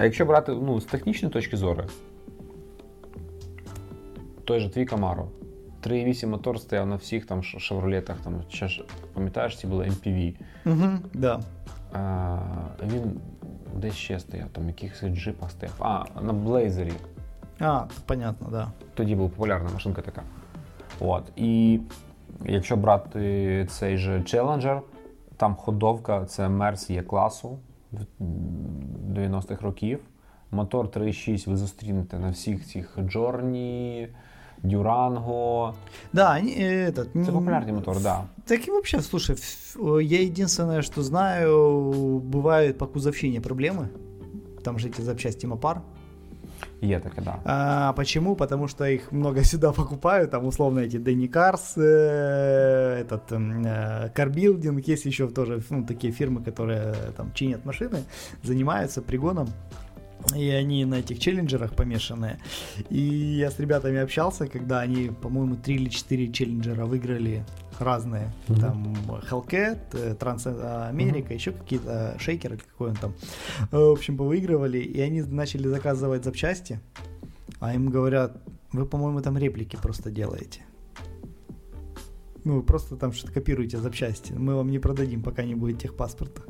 [0.00, 1.84] А якщо брати ну, з технічної точки зору,
[4.44, 5.26] той же твій Camaro,
[5.82, 8.68] 3,8 мотор стояв на всіх там шевролетах, там, ще,
[9.14, 10.34] пам'ятаєш, ці були MPV.
[10.66, 11.40] Угу, да.
[11.92, 12.38] А,
[12.82, 13.20] Він
[13.74, 15.74] десь ще стояв, там в якихось джипах стояв.
[15.78, 16.92] А, на Блейзері.
[17.58, 18.68] А, понятно, да.
[18.94, 20.22] Тоді була популярна машинка така.
[21.00, 21.24] От.
[21.36, 21.80] І
[22.44, 24.80] якщо брати цей же Challenger,
[25.36, 27.58] там ходовка це Мерс є класу.
[29.13, 29.99] 90-х років.
[30.51, 34.07] Мотор 3.6 ви зустрінете на всіх цих Джорні,
[34.63, 35.75] Дюранго.
[36.13, 38.27] Да, они, этот, Это популярный мотор, да.
[38.47, 39.35] Так и вообще, слушай,
[40.01, 43.89] я единственное, что знаю, бывают по кузовщине проблемы.
[44.63, 45.81] Там же эти запчасти Мопар.
[46.82, 47.38] Є таке, да.
[47.44, 48.36] А, почему?
[48.36, 54.10] Потому что их много сюда покупают, там условно эти Дэнни Карс, э, этот э,
[54.88, 57.98] есть еще тоже ну, такие фирмы, которые там чинят машины,
[58.42, 59.48] занимаются пригоном.
[60.36, 62.38] И они на этих челленджерах помешанные.
[62.88, 67.44] И я с ребятами общался, когда они, по-моему, 3 или 4 челленджера выиграли
[67.78, 68.32] разные.
[68.46, 68.60] Mm-hmm.
[68.60, 68.94] Там
[69.30, 71.34] Hellcat, Трансамерика, mm-hmm.
[71.34, 73.14] еще какие-то шейкеры, какой он там.
[73.70, 76.80] В общем, повыигрывали, и они начали заказывать запчасти.
[77.58, 78.42] А им говорят,
[78.72, 80.62] вы, по-моему, там реплики просто делаете.
[82.44, 84.32] Ну, просто там что-то копируете запчасти.
[84.32, 86.42] Мы вам не продадим, пока не будет техпаспорта.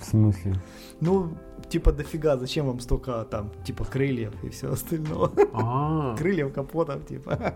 [0.00, 0.54] В смысле?
[1.00, 1.36] Ну,
[1.69, 5.29] типа дофига, зачем вам столько там, типа крыльев и все остальное.
[5.53, 6.15] А.
[6.17, 7.53] Крыльев, капотов, типа.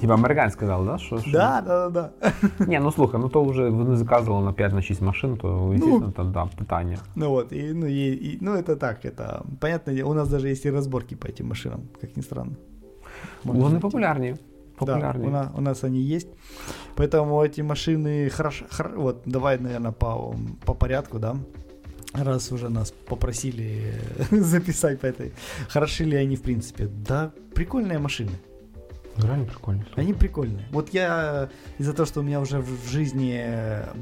[0.00, 0.98] Типа американець сказав, да?
[0.98, 1.30] Що, що?
[1.30, 2.32] Да, да, да, да.
[2.66, 6.32] Ні, ну слухай, ну то вже вони заказували на 5-6 машин, то, естественно, ну, там,
[6.32, 6.98] да, питання.
[7.16, 10.66] Ну вот, и, ну, и, и, ну это так, это, понятно, у нас даже есть
[10.66, 12.52] и разборки по этим машинам, как ни странно.
[13.44, 14.36] Можно вони популярні.
[14.76, 15.24] Популярні.
[15.24, 16.28] Да, у, нас, у нас они есть.
[16.96, 21.36] Поэтому эти машины хорошо, хор, вот, давай, наверное, по, по порядку, да,
[22.13, 23.93] раз уже нас попросили
[24.31, 25.33] записать по этой,
[25.67, 26.87] хороши ли они в принципе.
[26.87, 28.31] Да, прикольные машины.
[29.17, 29.85] Реально прикольные.
[29.95, 30.65] Они прикольные.
[30.71, 33.43] Вот я из-за того, что у меня уже в жизни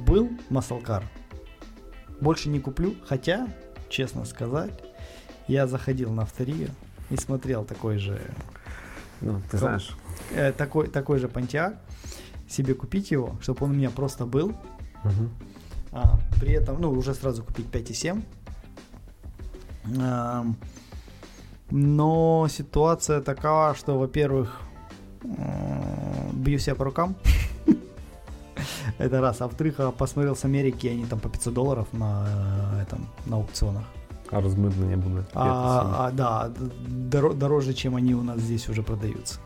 [0.05, 1.03] был маслкар,
[2.21, 3.47] больше не куплю, хотя,
[3.89, 4.71] честно сказать,
[5.47, 6.69] я заходил на авторию
[7.09, 8.19] и смотрел такой же...
[9.21, 9.95] Ну, ты знаешь...
[10.31, 11.77] Э, такой, такой же Pontiac,
[12.47, 14.49] себе купить его, чтобы он у меня просто был.
[15.03, 15.29] Угу.
[15.91, 18.21] А, при этом, ну, уже сразу купить 5,7.
[20.01, 20.45] А,
[21.71, 24.61] но ситуация такова, что, во-первых,
[26.33, 27.15] бью себя по рукам.
[28.99, 29.41] Это раз.
[29.41, 32.27] А во-вторых, посмотрел с Америки, они там по 500 долларов на
[32.81, 33.83] этом, на аукционах.
[34.31, 35.25] А розмитнення буде.
[35.33, 35.43] А,
[35.99, 36.51] а, да,
[37.11, 39.39] дор- дороже, чем они у нас здесь уже продаются.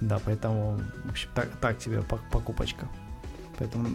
[0.00, 2.88] Да, поэтому, в общем, так, так пок- покупочка.
[3.58, 3.86] Поэтому,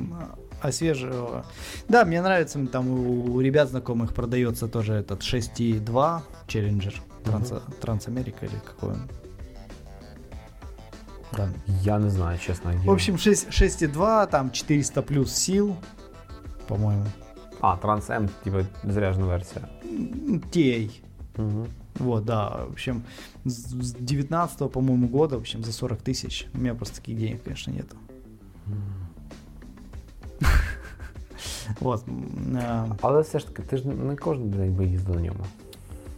[0.62, 1.46] а свежего...
[1.88, 8.56] Да, мне нравится, там у ребят знакомых продается тоже этот 6.2 Challenger, Транс, Трансамерика или
[8.66, 9.10] какой он.
[11.36, 11.50] Да.
[11.82, 12.72] Я не знаю, чесно.
[12.72, 15.76] В общем, 6, 6.2, там 400 плюс сил,
[16.68, 17.06] по-моему.
[17.62, 19.70] А, Транс М, типа заряжена версія.
[19.84, 20.92] М, TA.
[21.38, 21.68] Угу.
[22.00, 23.04] Вот, да, в общем,
[23.46, 26.48] с с 19 по-моему, года, в общем, за 40 тысяч.
[26.54, 27.96] У меня просто таких денег, конечно, нету.
[28.66, 28.78] Вот.
[32.09, 35.45] м, а, Але все ж таки, ти ж не кожен день би їздив на ньому.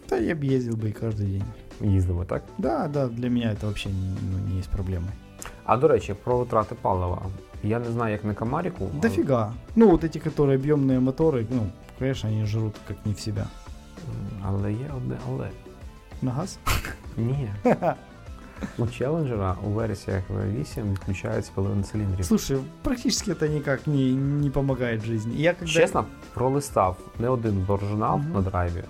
[0.09, 1.43] Да, я бы ездил бы и каждый день.
[1.81, 2.43] Їздимо, так?
[2.59, 5.11] Да, да, для меня это вообще ну, не есть проблемой.
[5.65, 7.23] А до речі, про витрати палива.
[7.63, 8.89] Я не знаю, як на Камаріку.
[8.93, 9.53] але- Дофига.
[9.77, 11.67] Ну, вот эти, которые объемные моторы, ну,
[11.99, 13.47] конечно, они жрут как не в себя.
[14.45, 15.51] Але є одне але.
[16.23, 16.59] На газ?
[17.17, 17.51] Ні.
[18.79, 22.25] У челенджера у версіях V8 відключається половина циліндрів.
[22.25, 25.35] Слушай, практически это никак не, не помогает жизни.
[25.37, 25.73] Я когда...
[25.73, 28.33] Чесно, пролистав не один боржинал Мгм.
[28.33, 28.85] на драйві.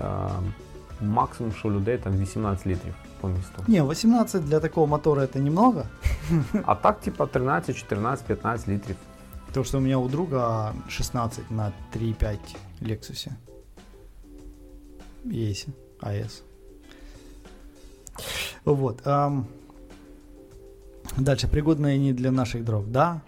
[0.00, 0.04] Е,
[1.00, 3.62] максимум, що у людей там 18 літрів по місту.
[3.66, 5.82] Не, 18 для такого мотора это немного.
[6.64, 8.96] А так, типа, 13, 14, 15 літрів.
[9.52, 12.36] То, что у меня у друга 16 на 3.5
[12.82, 13.28] Lexus.
[15.50, 15.66] Есть.
[16.00, 16.42] АС.
[18.65, 19.03] Вот.
[21.17, 21.47] Дальше.
[21.47, 22.87] Пригодные они для наших дров.
[22.87, 23.21] Да,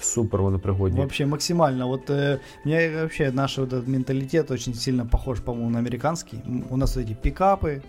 [0.00, 1.00] Супер, вони пригодні.
[1.00, 1.86] вообще максимально.
[1.86, 6.38] Вот э, мне вообще наш вот этот менталитет очень сильно похож, по-моему, на американский.
[6.70, 7.82] У нас вот эти пикапы,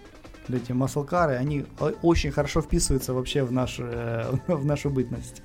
[0.50, 1.66] эти маслкары, они
[2.04, 5.42] очень хорошо вписываются вообще в, наш, э, в нашу бытность.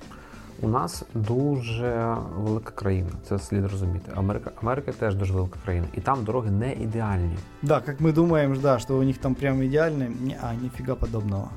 [0.63, 4.11] У нас дуже велика країна, це слід розуміти.
[4.15, 7.37] Америка, Америка теж дуже велика країна, і там дороги не ідеальні.
[7.61, 10.09] Да, как мы думаем, да, что у них там прям идеальные.
[10.21, 11.49] Не, а, нифига подобного.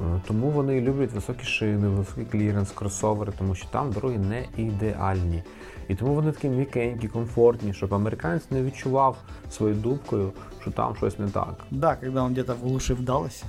[0.00, 5.42] Е, Тому вони люблять високі шини, високий кліренс, кросовери, тому що там дороги не ідеальні.
[5.88, 9.16] І тому вони такі м'якенькі, комфортні, щоб американець не відчував
[9.50, 11.54] своєю дубкою, що там щось не так.
[11.70, 13.44] Да, когда он где-то в глуши в Далласе.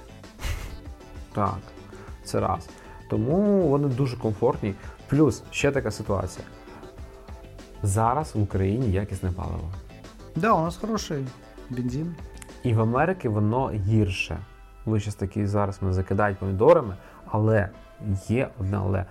[1.33, 1.59] Так,
[2.23, 2.69] це раз.
[3.09, 4.73] Тому вони дуже комфортні.
[5.09, 6.45] Плюс ще така ситуація.
[7.83, 9.71] Зараз в Україні якісне паливо.
[10.35, 11.25] Да, у нас хороший
[11.69, 12.15] бензин.
[12.63, 14.37] І в Америці воно гірше.
[14.85, 16.95] Ви щас такі зараз мене закидають помідорами,
[17.25, 17.69] але
[18.27, 19.05] є одне але.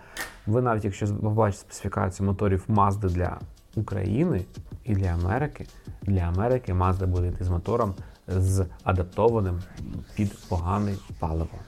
[0.46, 3.38] Ви навіть якщо побачите специфікацію моторів Mazda для
[3.76, 4.44] України
[4.84, 5.66] і для Америки,
[6.02, 7.94] для Америки Mazda буде йти з мотором
[8.28, 9.60] з адаптованим
[10.14, 11.58] під погане паливо.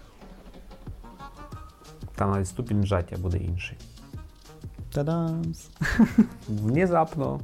[2.15, 3.79] Там навіть ступінь вжаття буде інший.
[4.93, 5.43] Та-дам!
[6.49, 7.41] Внезапно.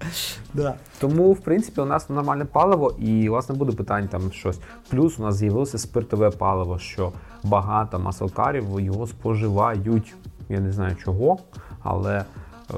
[0.55, 0.75] Да.
[1.01, 4.59] Тому, в принципі, у нас нормальне паливо, і у вас не буде питань там щось.
[4.91, 10.15] Плюс у нас з'явилося спиртове паливо, що багато маселкарів його споживають.
[10.49, 11.39] Я не знаю чого,
[11.83, 12.25] але
[12.71, 12.75] е,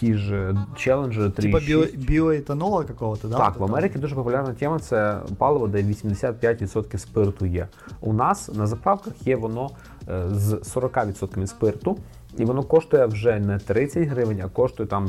[0.00, 1.52] ті ж челенджери 3.
[1.52, 3.36] Типа био, биоэтанола какого-то, да?
[3.36, 3.64] Так, в?
[3.64, 7.68] Америці дуже популярна тема це паливо, де 85% спирту є.
[8.00, 9.70] У нас на заправках є воно
[10.08, 11.96] е, з 40% спирту,
[12.37, 15.07] і воно коштує вже не 30 гривень, а коштує там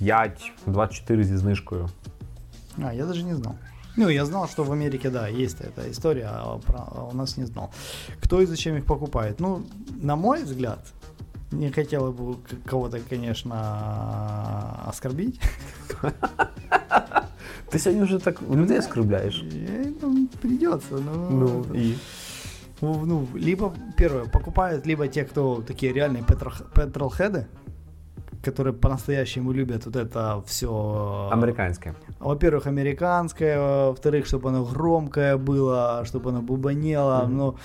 [0.00, 1.88] 25-24 зі знижкою.
[2.84, 3.54] А, я даже не знал.
[3.96, 7.36] Ну, я знал, что в Америке, да, есть эта история, а, про- а у нас
[7.38, 7.68] не знал.
[8.22, 9.40] Кто и зачем их покупает?
[9.40, 9.62] Ну,
[10.02, 10.78] на мой взгляд,
[11.50, 13.54] не хотела бы к- кого-то, конечно,
[14.88, 15.40] оскорбить.
[17.68, 19.42] Ти сьогодні вже так людей оскорбляєш.
[19.44, 21.28] Э, ну, придется, но...
[21.30, 21.94] Ну і
[22.81, 27.47] Ну, ну, либо, первое, покупают либо те, кто такие реальные петрол- петролхеды,
[28.43, 31.29] которые по-настоящему любят вот это все...
[31.31, 31.93] американське.
[32.19, 37.33] Во-первых, американское, во-вторых, чтобы оно громкое было, чтобы оно бубанело, Мгм.
[37.33, 37.55] оно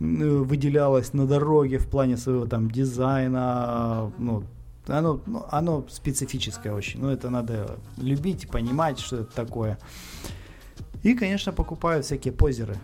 [0.00, 4.42] м, выделялось на дороге в плане своего там дизайна, ну,
[4.88, 9.78] оно, ну, оно специфическое очень, ну, это надо любить, понимать, что это такое.
[11.04, 12.76] И, конечно, покупают всякие позеры.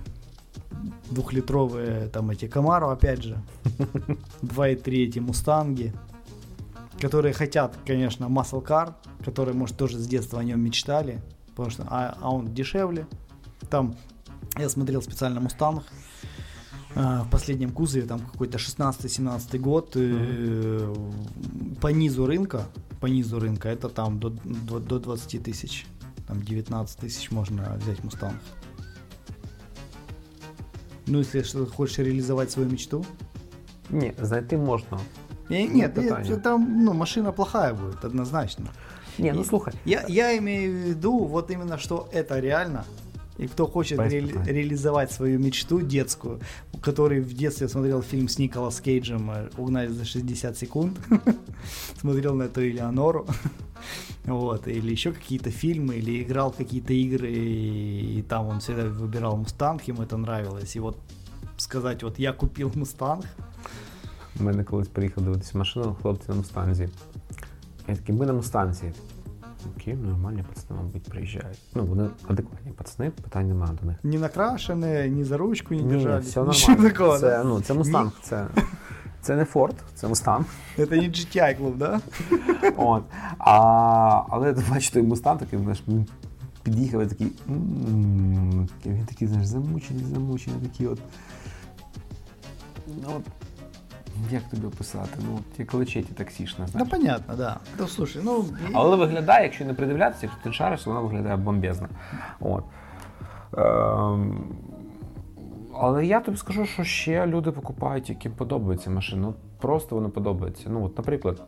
[1.11, 3.39] Двухлитровые там эти Камаро, опять же.
[4.43, 5.93] 2.3 эти Мустанги.
[7.01, 11.20] Которые хотят, конечно, muscle car, которые, может, тоже с детства о нем мечтали.
[11.49, 13.07] Потому что а, а он дешевле.
[13.68, 13.95] Там
[14.59, 15.84] я смотрел специально Мустанг.
[16.95, 20.95] а, В последнем кузове там какой-то 16-17 год э,
[21.80, 22.64] по низу рынка,
[23.01, 25.87] по низу рынка это там до, до, до 20 тысяч,
[26.26, 28.41] там 19 тысяч можно взять Мустанг.
[31.07, 33.05] Ну, если что, хочешь реализовать свою мечту.
[33.91, 34.99] Ні, знайти можна.
[35.51, 38.67] Э, Нет, нет, там ну, машина плохая будет, однозначно.
[39.19, 39.75] Не, ну слухай.
[39.85, 42.85] Я, я имею в виду вот именно, что это реально.
[43.38, 44.47] И кто хочет Без ре- питань.
[44.47, 46.39] реализовать свою мечту детскую,
[46.82, 50.97] который в детстве смотрел фильм с Николас Кейджем э, «Угнать за 60 секунд»,
[51.99, 53.26] смотрел на эту Элеонору,
[54.26, 58.84] вот, или еще какие-то фильмы, или играл в какие-то игры, и, и там он всегда
[58.84, 60.97] выбирал Мустанг, ему это нравилось, и вот
[61.58, 63.26] сказать, вот я купил Мустанг,
[64.39, 66.89] У мене колись приїхав дивитися машину, хлопці на мустанзі.
[67.88, 68.93] Я такий, ми на мустанзі.
[69.77, 71.59] Окей, нормальні пацани, мабуть, приїжджають.
[71.75, 73.97] Ну, вони адекватні пацани, питань немає до них.
[74.05, 76.91] не накрашенные, ни за ручку Ні, держали, все нормально.
[76.91, 78.47] такого, це, ну, це мустанг, це,
[79.21, 80.45] це не Форд, це мустанг.
[80.79, 82.01] Это не GTI клуб, да?
[82.77, 83.03] От.
[83.39, 85.83] А, але бачиш, той мустанг такий, знаєш,
[86.62, 87.33] під'їхав і такий.
[88.87, 90.99] Він такий, знаєш, замучений, замучений, такий от.
[92.87, 93.23] Ну, от.
[94.31, 95.19] Як тобі описати?
[95.31, 96.91] Ну, як лечеті таксішна, Да знаєш.
[96.91, 97.57] понятно, да.
[97.79, 98.45] Да слушай, ну...
[98.73, 101.89] Але виглядає, якщо не придивлятися, якщо ти шариш, вона виглядає бомбезно.
[102.41, 102.64] От.
[103.59, 104.45] Ем,
[105.75, 109.23] але я тобі скажу, що ще люди покупають, яким подобається машина.
[109.23, 110.64] Ну, просто воно подобається.
[110.71, 111.43] Ну, от, наприклад,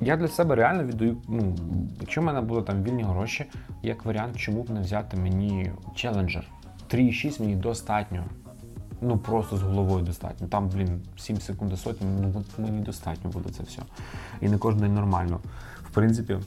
[0.00, 1.16] я для себе реально віддаю.
[1.28, 1.56] Ну,
[2.00, 3.44] якщо в мене були там вільні гроші,
[3.82, 6.42] як варіант, чому б не взяти мені Challenger.
[6.90, 8.24] 3,6 мені достатньо.
[9.04, 10.48] Ну просто з головою достатньо.
[10.48, 13.82] Там, блін, 7 секунд до сотні, ну мені достатньо буде це все.
[14.40, 15.40] І не кожен день нормально.
[15.90, 16.38] В принципі,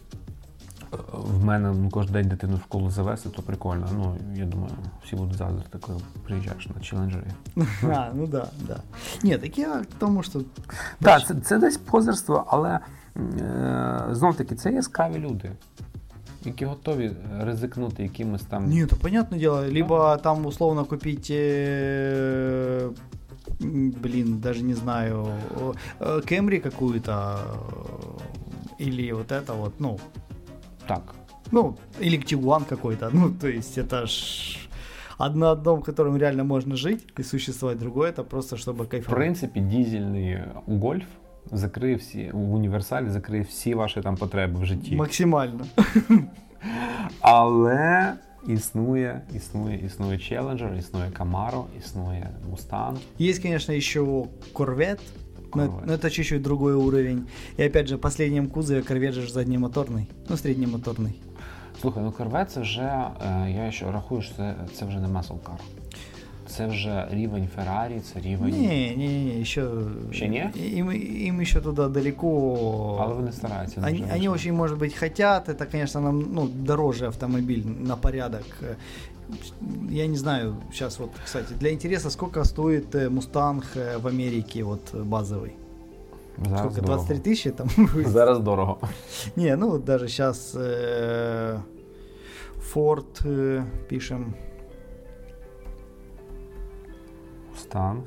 [1.14, 3.88] в мене ну, кожен день дитину в школу завести, то прикольно.
[3.94, 4.72] Ну, я думаю,
[5.06, 7.28] всі будуть заздрити, коли приїжджаєш на челенджері.
[7.84, 8.78] А, ну да, да.
[9.24, 10.42] Нет, так я к тому, что...
[11.02, 12.80] Так, це, це десь позерство, але
[13.16, 15.52] е, знов таки це яскраві люди,
[16.47, 17.11] які готові
[17.41, 18.69] ризикнути якимось там.
[18.71, 22.91] Нет, ну, понятное дело, либо там условно купить, э,
[23.63, 25.27] м, блин, даже не знаю,
[26.01, 27.39] э, Кемри какую-то,
[28.79, 29.99] э, или вот это вот, ну,
[30.87, 31.03] Так.
[31.53, 34.59] ну, или Тигуан какой-то, ну, то есть это ж
[35.19, 39.17] одно одно, в котором реально можно жить и существовать, другое это просто чтобы В кайфовать.
[39.19, 41.07] принципі, дізельний гольф
[41.53, 44.97] закриє всі в універсалі, закриє всі ваші там потреби в житті.
[44.97, 45.67] Максимально.
[47.21, 48.13] Але
[48.49, 52.97] існує, існує, існує Challenger, існує Camaro, існує Mustang.
[53.21, 54.01] Есть, конечно, еще
[54.55, 55.01] Corvette,
[55.55, 55.87] но, Corvette.
[55.87, 57.27] но это чуть-чуть другой уровень.
[57.59, 61.13] И опять же, в последнем кузове Corvette же заднемоторный, ну, среднемоторный.
[61.81, 62.83] Слухай, ну Corvette це вже,
[63.27, 65.59] е, я ще рахую, що це, це вже не muscle car.
[66.48, 68.50] Це вже рівень Ferrari, це рівень.
[68.52, 69.68] Не, не, не, не, еще...
[70.12, 70.52] Еще не?
[70.56, 70.92] Им,
[71.28, 72.98] им еще туда далеко.
[73.02, 73.82] Але вони стараються.
[73.82, 78.46] Они, они очень, может быть, хотят, это, конечно, нам, ну, дороже автомобиль на порядок.
[78.64, 78.76] Э,
[79.92, 84.64] Я не знаю, сейчас вот, кстати, для интереса, сколько стоит э, Мустанг э, в Америке,
[84.64, 85.52] вот э, базовый?
[86.38, 87.06] Зараз Сколько, дорого.
[87.06, 87.68] 23 тысячи там?
[88.06, 88.78] Зараз дорого.
[89.36, 90.56] Не, ну даже сейчас
[92.74, 94.34] Ford э, пишем.
[97.58, 98.02] Mustang,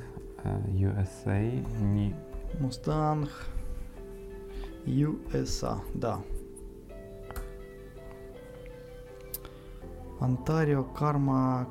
[0.44, 2.14] е, USA, ні.
[2.62, 3.28] Mustang
[4.88, 6.18] USA, да.
[10.20, 11.66] Ontario, CarMax,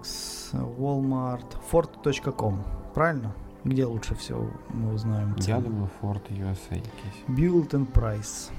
[0.79, 2.57] Walmart, Ford.com,
[2.93, 3.31] правильно?
[3.65, 5.61] Где лучше всего мы узнаем Я цену?
[5.61, 7.23] думаю, Ford USA якийсь.
[7.27, 8.51] Build and Price.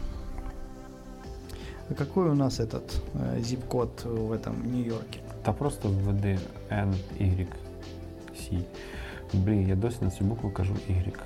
[1.91, 5.21] А какой у нас этот э, zip-код в этом Нью-Йорке?
[5.43, 6.39] Та просто введи
[8.35, 8.65] C.
[9.34, 11.20] Блін, я досі на цю букву кажу Y.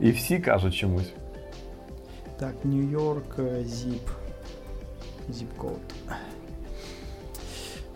[0.00, 1.12] І всі кажуть чомусь.
[2.38, 4.10] Так, Нью-Йорк, э, zip.
[5.28, 5.80] Zip-код.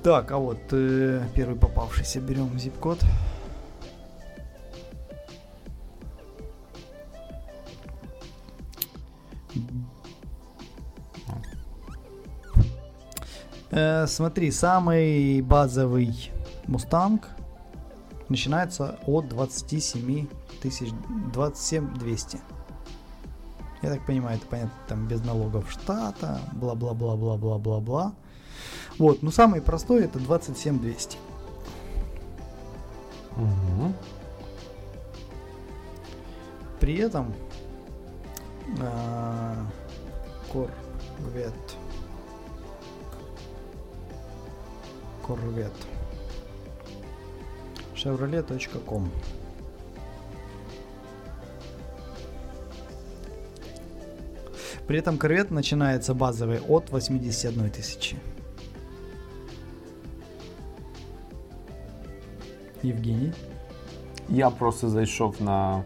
[0.03, 3.01] Так, а вот э, первый попавшийся берем zip-код.
[13.73, 16.31] Э, смотри, самый базовый
[16.67, 17.29] Мустанг
[18.32, 20.28] начинается от 27
[20.62, 20.90] тысяч,
[21.34, 22.40] 27 200.
[23.82, 28.14] Я так понимаю, это понятно, там без налогов штата, бла-бла-бла-бла-бла-бла-бла.
[28.98, 31.18] Вот, ну самый простой это 27 200.
[33.36, 33.94] Угу.
[36.80, 37.34] При этом
[38.80, 39.66] а,
[40.52, 41.76] Corvette.
[45.24, 46.01] Corvette
[48.01, 49.09] Chevrolet.com
[54.87, 58.17] При этом Corvette начинается базовый от 81 тысячи.
[62.83, 63.33] Евгений.
[64.29, 65.85] Я просто зайшов на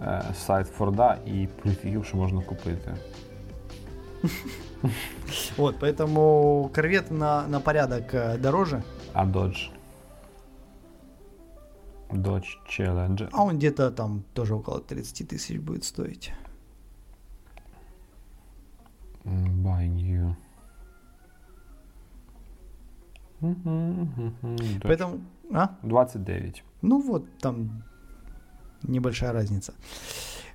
[0.00, 2.94] е, сайт Форда і прифігів, що можна купити.
[5.56, 8.82] Вот, поэтому корвет на, на порядок э, дороже.
[9.12, 9.70] А Dodge?
[12.13, 13.29] Dodge Challenger.
[13.31, 16.33] А он где-то там тоже около 30 тысяч будет стоить.
[19.23, 20.35] Buy new.
[23.39, 24.81] Мгм, Dodge.
[24.83, 25.21] Поэтому,
[25.53, 25.77] а?
[25.83, 26.63] 29.
[26.81, 27.83] Ну вот, там
[28.83, 29.73] небольшая разница.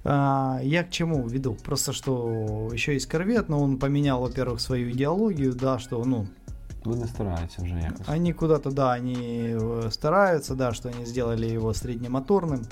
[0.05, 1.55] А, я к чему веду?
[1.55, 6.27] Просто что еще есть корвет, но он поменял, во-первых, свою идеологию, да, что, ну,
[6.87, 8.09] Вони стараються вже якось.
[8.09, 12.63] они куда-то, да, они э, стараются, да, что они сделали его среднемоторным.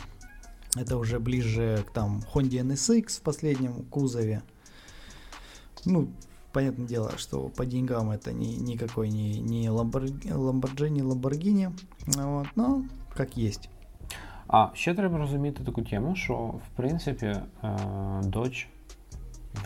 [0.76, 4.42] Это уже ближе к там Honda NSX в последнем кузове.
[5.84, 6.08] Ну,
[6.52, 11.72] понятное дело, что по деньгам это не, никакой не, не Lamborghini, Lamborghini,
[12.16, 12.82] вот, но
[13.16, 13.68] как есть.
[14.48, 17.36] А ще треба розуміти таку тему, що в принципі
[18.22, 18.66] Dodge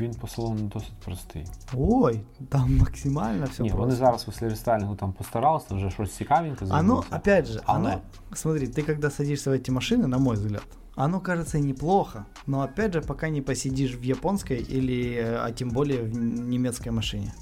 [0.01, 1.45] він по салону досить простий.
[1.77, 6.83] Ой, там максимально все Ні, вони зараз після рестайлінгу там постаралися, вже щось цікавеньке Оно,
[6.95, 7.15] зробити.
[7.15, 8.01] опять же, Оно- оно,
[8.33, 10.63] смотри, ты когда садишься в эти машины, на мой взгляд,
[10.95, 15.69] оно кажется неплохо, но опять же, пока не посидишь в японской или, э, а тем
[15.69, 16.17] более в
[16.49, 17.33] немецкой машине.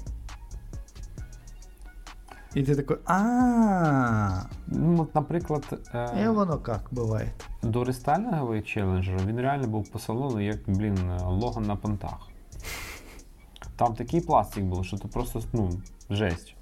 [2.54, 5.64] И ты такой, а Ну, от, наприклад,
[5.94, 7.32] е, и воно как бывает.
[7.62, 12.25] до рестайлінгових челенджерів він реально був по салону, як, блін, логан на понтах.
[13.77, 16.55] Там такий пластик був, що це просто, ну, жесть.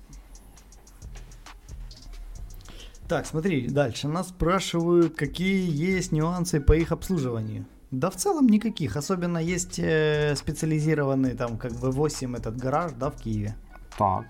[3.08, 4.08] Так, смотри, дальше.
[4.08, 7.66] Нас спрашивают, какие есть нюансы по их обслуживанию.
[7.92, 8.96] Да в целом никаких.
[8.98, 13.56] Особенно есть э, специализированный там как бы 8 этот гараж, да, в Киеве.
[13.98, 14.26] Так.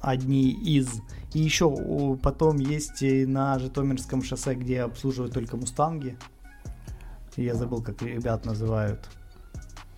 [0.00, 0.88] одни из.
[1.34, 6.16] И еще у- потом есть на Житомирском шоссе, где обслуживают только мустанги.
[7.36, 9.00] Я забыл, как ребят называют.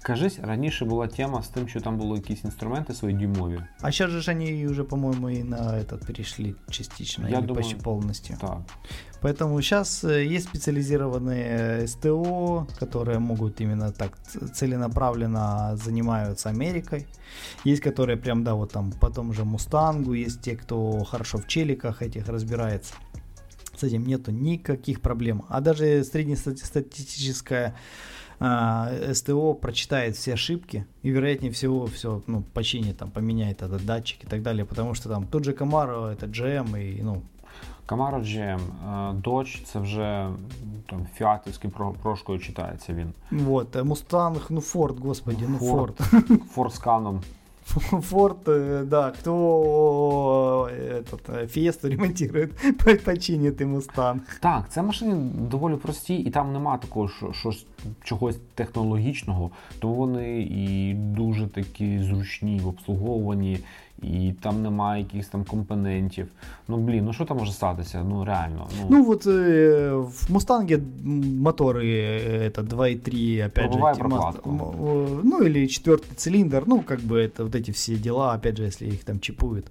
[0.04, 3.60] Кажись, раніше була тема з тим, що там були якісь інструменти свої дюймові.
[3.82, 7.56] А сейчас же ж они уже, по-моему, и на этот перешли частично, Я или думаю,
[7.56, 8.38] почти полностью.
[8.38, 8.58] Так.
[9.22, 17.06] Поэтому сейчас э, есть специализированные СТО, которые могут именно так ц- целенаправленно занимаются Америкой.
[17.66, 21.48] Есть, которые прям, да, вот там по тому же Мустангу, есть те, кто хорошо в
[21.48, 22.94] челиках этих разбирается.
[23.78, 25.44] С этим нету никаких проблем.
[25.50, 27.74] А даже среднестатистическая
[28.44, 34.24] а, СТО прочитает все ошибки и вероятнее всего все ну, починит, там, поменяет этот датчик
[34.24, 37.22] и так далее, потому что там тот же Camaro, это GM и ну,
[37.88, 40.30] Camaro GM, е, Dodge це вже
[40.90, 43.14] там фіатівським про- прошкою читається він.
[43.32, 45.98] Вот, э, Мустанг, ну Форд, господи, ну Форд.
[45.98, 46.42] Форд.
[46.52, 47.22] Форсканом.
[48.02, 54.22] Форд, э, да, кто э, этот, э, Фиесту ремонтирует, по- починит и Мустанг.
[54.42, 55.16] Так, це машини
[55.52, 57.66] доволі прості, і там нема такого що, щось,
[58.04, 63.60] чогось технологічного, тому вони і дуже такі зручні в обслуговуванні,
[64.02, 66.28] і там немає якихось там компонентів.
[66.68, 68.04] Ну блін, ну що там може статися?
[68.10, 68.68] Ну реально.
[68.80, 74.08] Ну, Ну вот э, в Мустанге м, моторы э, это 2.3, опять Пробывая же, эти
[74.10, 74.50] прокладку.
[74.52, 78.34] мо- м, э, ну или четвертый цилиндр, ну как бы это вот эти все дела,
[78.36, 79.66] опять же, если их там чипуют.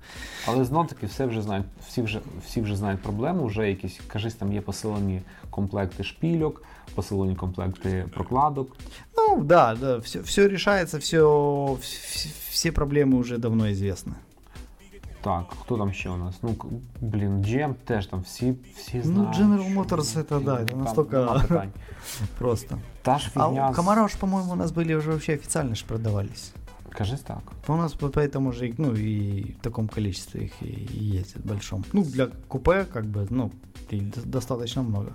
[0.46, 3.46] Але знов таки все вже знають, всі вже всі вже знають проблему.
[3.46, 6.62] Вже якісь кажись, там є посилені комплекти шпільок,
[6.94, 8.76] посилені комплекти прокладок.
[9.16, 11.18] Ну да, да, все, все решается, все,
[12.50, 14.12] все проблемы уже давно известны.
[15.22, 16.34] Так, хто там ще у нас?
[16.42, 16.68] Ну к-
[17.00, 19.36] блін, GM теж там всі, всі Ну, знають.
[19.36, 21.70] General що- Motors это, да, это там настолько- нема питань.
[22.38, 22.78] Просто.
[23.02, 23.68] Та ж А фігня.
[23.70, 26.52] у з- Комара уж, по-моему, у нас были уже вообще официально же продавались.
[26.90, 27.38] Кажись так.
[27.68, 30.66] У нас по- поэтому же, и- ну, и в таком количестве их и,
[31.00, 31.84] и ездит большом.
[31.92, 33.50] Ну, для купе, как бы, ну,
[33.92, 35.06] и д- достаточно много.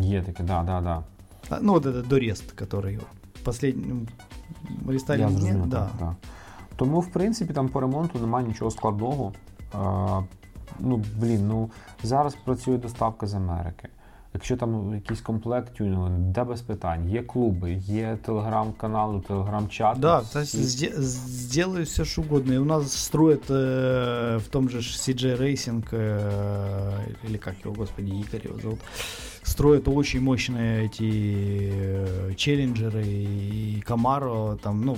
[0.00, 1.02] Є таке, да, да, да.
[1.50, 3.00] А, Ну, вот этот Дорест, который
[3.44, 4.08] последний
[4.86, 6.16] Я рестайлинг, не- зрозумів, да.
[6.76, 6.76] так, так.
[6.78, 9.32] Тому, в принципі, там по ремонту немає нічого складного.
[9.72, 10.20] А,
[10.80, 11.70] ну, блін, ну
[12.02, 13.88] зараз працює доставка з Америки.
[14.34, 20.00] Якщо там якийсь комплект тюнінгу, де без питань, є клуби, є телеграм-канали, телеграм-чати.
[20.00, 22.54] Да, всі- то есть сде- сделаю все что угодно.
[22.54, 27.74] И у нас строят э, в том же ж CJ Racing, э, или как его,
[27.74, 28.78] господи, Игорь его зовут,
[29.42, 31.10] строят очень мощные эти
[31.74, 34.96] э, челленджеры и Camaro, там, ну,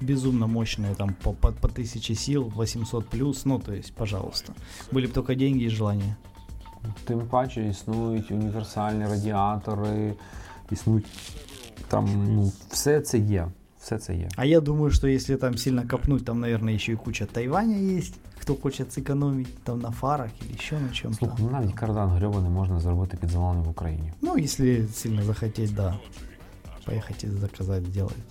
[0.00, 4.52] безумно мощные, там, по, по, по 1000 сил, 800 плюс, ну, то есть, пожалуйста.
[4.92, 6.16] Были бы только деньги и желание.
[7.04, 10.14] Тим паче існують універсальні радіатори,
[10.70, 11.06] існують
[11.88, 13.48] там, ну, все це є.
[13.80, 14.28] Все це є.
[14.36, 18.14] А я думаю, что если там сильно копнуть, там, наверное, еще и куча Тайваня есть,
[18.40, 21.18] кто хочет сэкономить там на фарах или еще на чем-то.
[21.18, 24.12] Слухай, ну навіть кардан грьобаний можна зробити під завалами в Україні.
[24.22, 25.98] Ну, если сильно захотеть, да.
[26.84, 28.24] Поехать и заказать, сделают.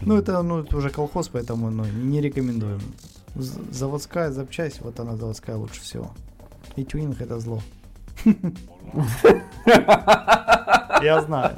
[0.00, 2.80] ну, это, ну, это уже колхоз, поэтому ну, не рекомендуем.
[3.34, 6.10] Заводская запчасть, вот она заводская лучше всего.
[6.76, 7.62] И тюнинг это зло.
[11.02, 11.56] Я знаю.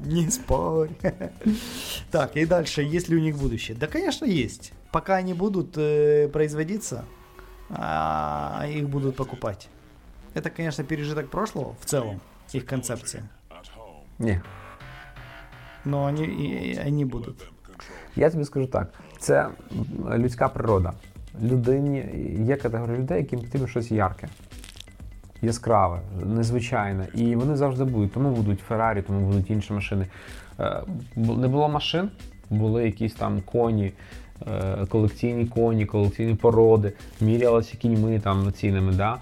[0.00, 0.90] Не спорь.
[2.10, 3.76] Так, и дальше, есть ли у них будущее?
[3.76, 4.72] Да, конечно, есть.
[4.90, 7.04] Пока они будут э, производиться,
[7.70, 9.68] а, их будут покупать.
[10.34, 12.20] Это, конечно, пережиток прошлого в целом,
[12.52, 13.28] их концепция.
[14.18, 14.40] Ні.
[15.84, 17.36] Но они, и- они будут.
[18.16, 19.48] Я тобі скажу так: це
[20.16, 20.92] людська природа.
[21.42, 22.04] Людині
[22.46, 24.28] є категорія людей, яким потрібно щось ярке,
[25.42, 27.06] яскраве, незвичайне.
[27.14, 28.12] І вони завжди будуть.
[28.12, 30.06] Тому будуть Феррарі, тому будуть інші машини.
[30.60, 30.82] Е,
[31.16, 32.10] Не було машин,
[32.50, 33.92] були якісь там коні,
[34.46, 38.92] е, колекційні коні, колекційні породи, мірялися кіньми там цінами.
[38.92, 39.16] Да?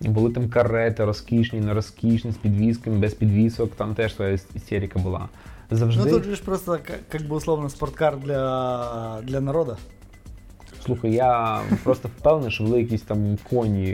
[0.00, 4.46] І були там карети, розкішні, не розкішні, з підвісками, без підвісок, там теж своя іс-
[4.56, 5.28] істерика була.
[5.71, 6.03] Завжди.
[6.05, 9.77] Ну тут же ж просто как, как бы условно спорткар для, для народа.
[10.85, 13.91] Слухай, я просто впевнений, що були якісь там коні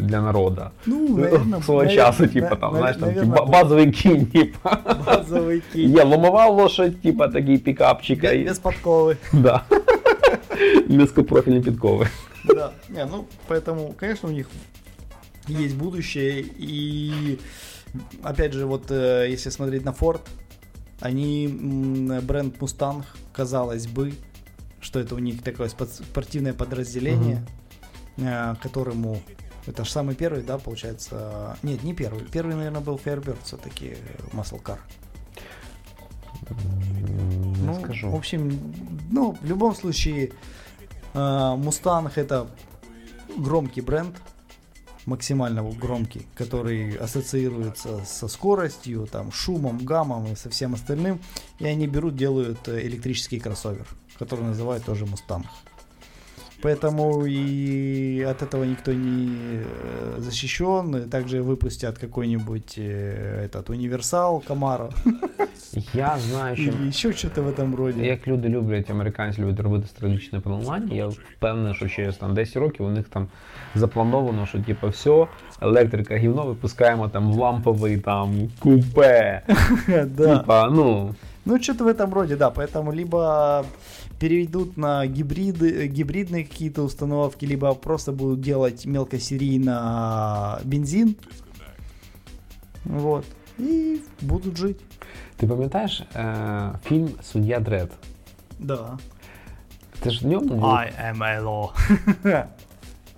[0.00, 0.62] для народу.
[0.86, 4.26] Ну, наверное, Свого навер- часу, типу, на- там, на- знаєш, там наверно, типу, базовий кінь,
[4.26, 4.58] типу.
[5.06, 5.90] базовый кий.
[5.90, 8.22] Є ломова лошадь, типу, такий пікапчик.
[8.22, 9.16] Без, і- без подковы.
[9.32, 9.62] Да.
[10.88, 12.08] Низкопрофільні підкови.
[12.44, 12.70] Да.
[12.88, 14.46] Не, ну, поэтому, конечно, у них
[15.50, 16.44] есть будущее.
[16.60, 17.38] И,
[18.24, 20.18] опять же, вот э, если смотреть на Ford,
[21.01, 21.47] они,
[22.21, 24.13] бренд Mustang, казалось бы,
[24.79, 27.45] что это у них такое спо- спортивное подразделение,
[28.17, 29.19] э, которому...
[29.67, 31.55] Это же самый первый, да, получается?
[31.61, 32.23] Нет, не первый.
[32.25, 33.97] Первый, наверное, был Firebird все-таки, э,
[34.33, 34.79] Muscle Car.
[36.49, 38.15] Не Ну, в скажу.
[38.15, 38.73] общем,
[39.11, 40.31] ну, в любом случае,
[41.13, 42.47] э, Мустанг это
[43.37, 44.15] громкий бренд,
[45.05, 51.19] максимально громкий, который ассоциируется со скоростью, там, шумом, гамом и со всем остальным.
[51.59, 53.87] И они берут, делают э, электрический кроссовер,
[54.17, 55.47] который называют тоже Мустанг.
[56.62, 59.28] Поэтому и от этого никто не
[59.62, 61.08] э, защищен.
[61.10, 64.90] Также выпустят какой-нибудь э, этот универсал Камаро
[65.94, 68.06] Я знаю, що или еще что-то в этом роде.
[68.06, 72.86] як люди люблять, американці люблять робити стратегічне планування, я впевнений, що через там 10 років
[72.86, 73.28] у них там
[73.74, 75.26] заплановано, що типу, все,
[75.60, 79.42] електрика гівно випускаємо там в ламповий там купе.
[80.06, 80.38] Да.
[80.38, 81.14] Типа, ну.
[81.44, 82.50] Ну, что-то в этом роде, да.
[82.50, 83.64] Поэтому либо
[84.21, 91.15] переведут на гибриды, э, гибридные какие-то установки, либо просто будут делать мелкосерийно бензин.
[92.85, 93.25] Вот.
[93.57, 94.79] И будут жить.
[95.37, 97.91] Ти пам'ятаєш е, фільм Суддя Дред?
[98.59, 98.97] Да.
[99.99, 100.63] Ти ж в ньому був?
[100.63, 101.69] am Elo.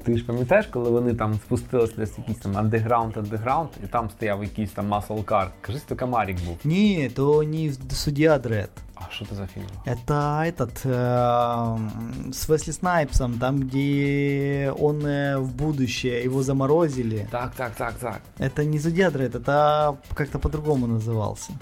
[0.05, 4.43] Ти ж пам'ятаєш, коли вони там спустилися десь якийсь там андеграунд, андеграунд, і там стояв
[4.43, 5.51] якийсь там масл кар.
[5.61, 6.59] Кажись, то Камарік був.
[6.65, 8.71] Нет, то не судья Дред.
[8.95, 9.65] А що це за фільм?
[9.87, 17.27] Это этот эм, с Весли Снайпсом, там где он э, в будущее, его заморозили.
[17.31, 18.21] Так, так, так, так.
[18.39, 21.53] Это не судья Дред, это как-то по-другому назывался.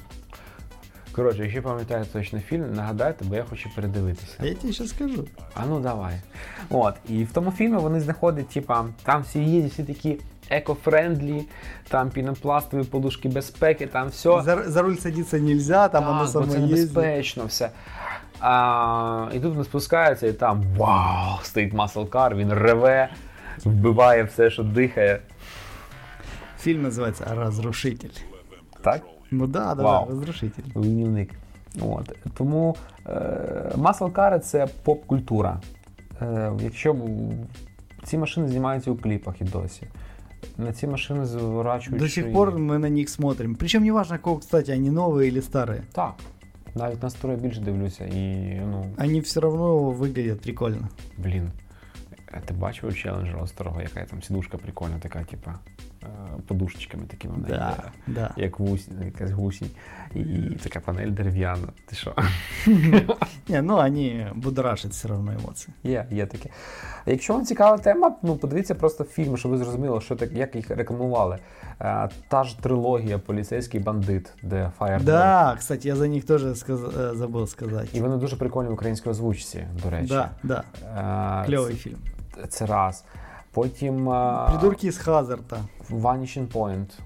[1.12, 4.38] Коротше, якщо пам'ятаю точно фільм, нагадайте, бо я хочу передивитися.
[4.40, 5.28] Я тебе сейчас скажу.
[5.54, 6.14] А ну давай.
[6.70, 10.20] От, і в тому фільмі вони знаходять, типа, там всі їздять, всі такі
[10.52, 11.44] еко-френдлі,
[11.88, 14.42] там пінопластові подушки безпеки, там все.
[14.42, 17.70] За, за руль садиться нельзя, там оно Так, бо само це небезпечно все.
[18.40, 21.40] А, і тут вони спускаються, і там вау!
[21.44, 23.10] Стоїть маслкар, він реве,
[23.66, 25.22] вбиває все, що дихає.
[26.64, 28.14] Фильм называется «Разрушитель».
[28.84, 29.02] Так?
[29.31, 30.05] Ну да, да, Вау.
[30.07, 30.63] да, «Разрушитель».
[30.75, 31.31] Руйнівник.
[31.81, 32.17] От.
[32.35, 32.77] Тому
[33.07, 35.61] е, маслкари це поп-культура.
[36.23, 37.01] Е, якщо б-
[38.05, 39.87] ці машини знімаються у кліпах і досі.
[40.59, 41.99] На ці машини зворачують.
[42.03, 42.35] До сих шиї.
[42.35, 43.55] пор мы на них смотрим.
[43.55, 45.81] Причем неважно, какого, кстати, они новые или старые.
[45.93, 46.15] Так.
[46.75, 50.89] Навіть на строї більше дивлюся і ну, Они все равно выглядят прикольно.
[51.19, 51.51] блін.
[52.35, 55.55] е, Ти бачив у челенджера старого, яка там сідушка прикольна, така, типа, е,
[56.47, 58.15] подушечками такими вона Да, є.
[58.15, 58.31] да.
[58.37, 59.71] Як гусінь, якась гусінь.
[60.15, 61.69] І, і така панель дерев'яна.
[61.87, 62.15] Ти що?
[63.49, 65.69] Не, ну они будоражат все равно эмоции.
[65.85, 66.49] Є, є таке.
[67.07, 70.71] Якщо вам цікава тема, ну подивіться просто фільм, щоб ви зрозуміли, що так, як їх
[70.71, 71.39] рекламували.
[71.81, 75.03] Е, та ж трилогія Поліцейський бандит, де Firebird.
[75.03, 77.89] Да, кстати, я за них тоже сказ- э, забыл сказать.
[77.95, 80.09] І вони дуже прикольні в українській озвучці, до речі.
[80.09, 80.63] Да, да,
[81.47, 81.97] Е, клевый фильм.
[82.37, 83.05] Це, це раз.
[83.52, 85.58] Потім е, Придурки из Хазарта.
[85.90, 87.00] Vanishing Point.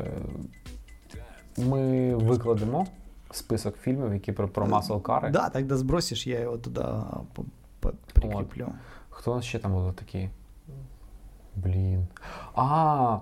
[0.00, 0.10] Е,
[1.58, 2.86] Ми викладемо
[3.30, 5.30] список фільмів, які про, про масл кари.
[5.30, 7.44] Да, тогда сбросишь, я его туда по-
[7.80, 8.66] по- прикреплю.
[9.10, 10.30] Хто у нас ще там були такі?
[11.56, 12.06] Блін.
[12.54, 13.18] А,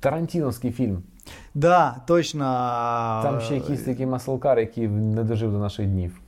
[0.00, 1.02] Тарантіновський фільм.
[1.54, 2.44] Да, точно.
[3.22, 6.20] Там ще якийсь такий маслкар, який не дожив до наших днів.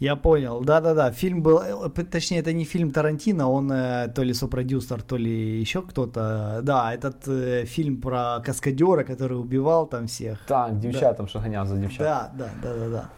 [0.00, 0.60] Я понял.
[0.64, 1.10] Да-да-да.
[1.10, 5.60] Фильм был, э, точнее, это не фильм Тарантино, он э, то ли сопродюсер, то ли
[5.60, 6.60] еще кто-то.
[6.62, 10.38] Да, этот э, фильм про каскадера, который убивал там всех.
[10.46, 11.98] Так, дівчатам, що ганяв за дівчат.
[11.98, 13.08] Да, да, да, да, да.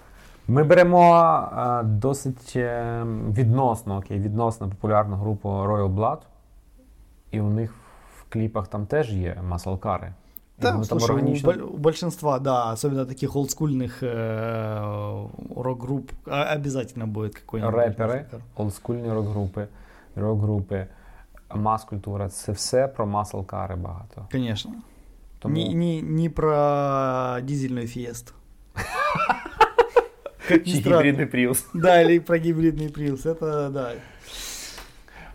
[0.48, 6.18] Ми беремо а, досить е, відносно, окей, відносно популярну групу Royal Blood,
[7.30, 7.74] і у них
[8.18, 10.12] в кліпах там теж є маслкари.
[10.60, 15.28] І Да, вони там слушай, у, органічно- боль- у большинства, да, особенно таких олдскульных э,
[15.56, 17.74] рок-групп, а- обязательно будет какой-нибудь.
[17.74, 18.38] репери, массакр.
[18.56, 19.66] олдскульні рок-групи,
[20.16, 20.86] рок-групи,
[21.54, 24.26] мас-культура це все про маслкари багато.
[24.32, 24.72] Конечно.
[25.38, 28.32] Тому Не, не, не про дизельную фиесту.
[30.48, 30.96] Как ни чи странно.
[30.98, 31.64] гібридний Prius.
[31.74, 33.26] Да, или про гибридный приус.
[33.26, 33.92] Это да.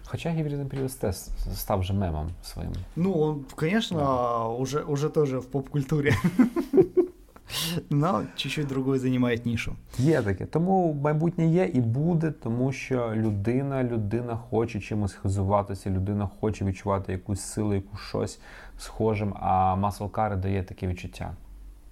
[0.05, 1.15] Хоча гібридний Prius теж
[1.55, 2.72] став вже мемом своїм.
[2.95, 6.13] Ну, он, конечно, уже, уже тоже в поп-культуре.
[7.89, 9.76] Но чуть-чуть другой занимает нишу.
[9.97, 10.45] Є таке.
[10.45, 17.11] Тому майбутнє є і буде, тому що людина, людина хоче чимось хизуватися, людина хоче відчувати
[17.11, 18.39] якусь силу, якусь щось
[18.77, 21.35] схожим, а маслкари дає таке відчуття.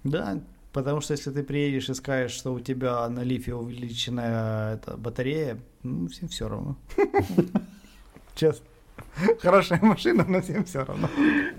[0.04, 0.36] Да,
[0.72, 5.56] потому что если ты приедешь и скажешь, что у тебя на лифе увеличенная эта батарея,
[5.82, 6.76] ну, всем все равно.
[8.34, 8.66] Честно.
[9.42, 11.08] Хорошая машина, но всем все равно.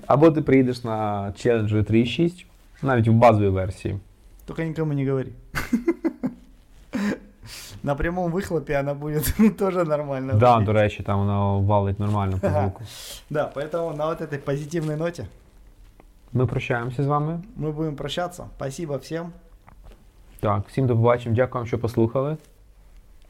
[0.07, 2.45] Або ти приїдеш на Challenger 3.6,
[2.81, 3.99] навіть в базовій версії.
[4.45, 5.30] Только никому не говори.
[7.84, 10.31] На прямом выхлопе она будет тоже нормально.
[10.31, 10.65] Так, да, выглядеть.
[10.65, 12.84] до речі, там воно валить нормально по звуку.
[13.30, 15.26] Да, поэтому на вот этой позитивной ноте
[16.34, 17.39] Ми прощаємося з вами.
[17.59, 18.45] мы будем прощаться.
[18.57, 19.31] Спасибо всем.
[20.39, 21.35] Так, всім до побачення.
[21.35, 22.38] Дякую вам, що послухали.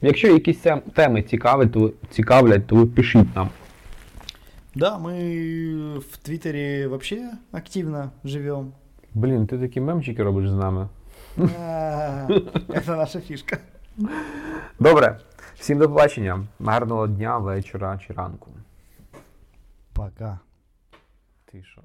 [0.00, 0.64] Якщо якісь
[0.94, 3.50] теми цікавлять, то цікавлять, то ви пишіть нам.
[4.74, 8.72] Да, мы в Твиттере вообще активно живем.
[9.14, 10.88] Блін, ти такі мемчики робиш з нами.
[11.38, 12.26] А,
[12.68, 13.58] Это наша фишка.
[14.80, 15.20] Добре,
[15.58, 16.46] всім до побачення.
[16.60, 18.50] Гарного дня, вечора чи ранку.
[19.92, 20.38] Пока.
[21.52, 21.80] Ти що?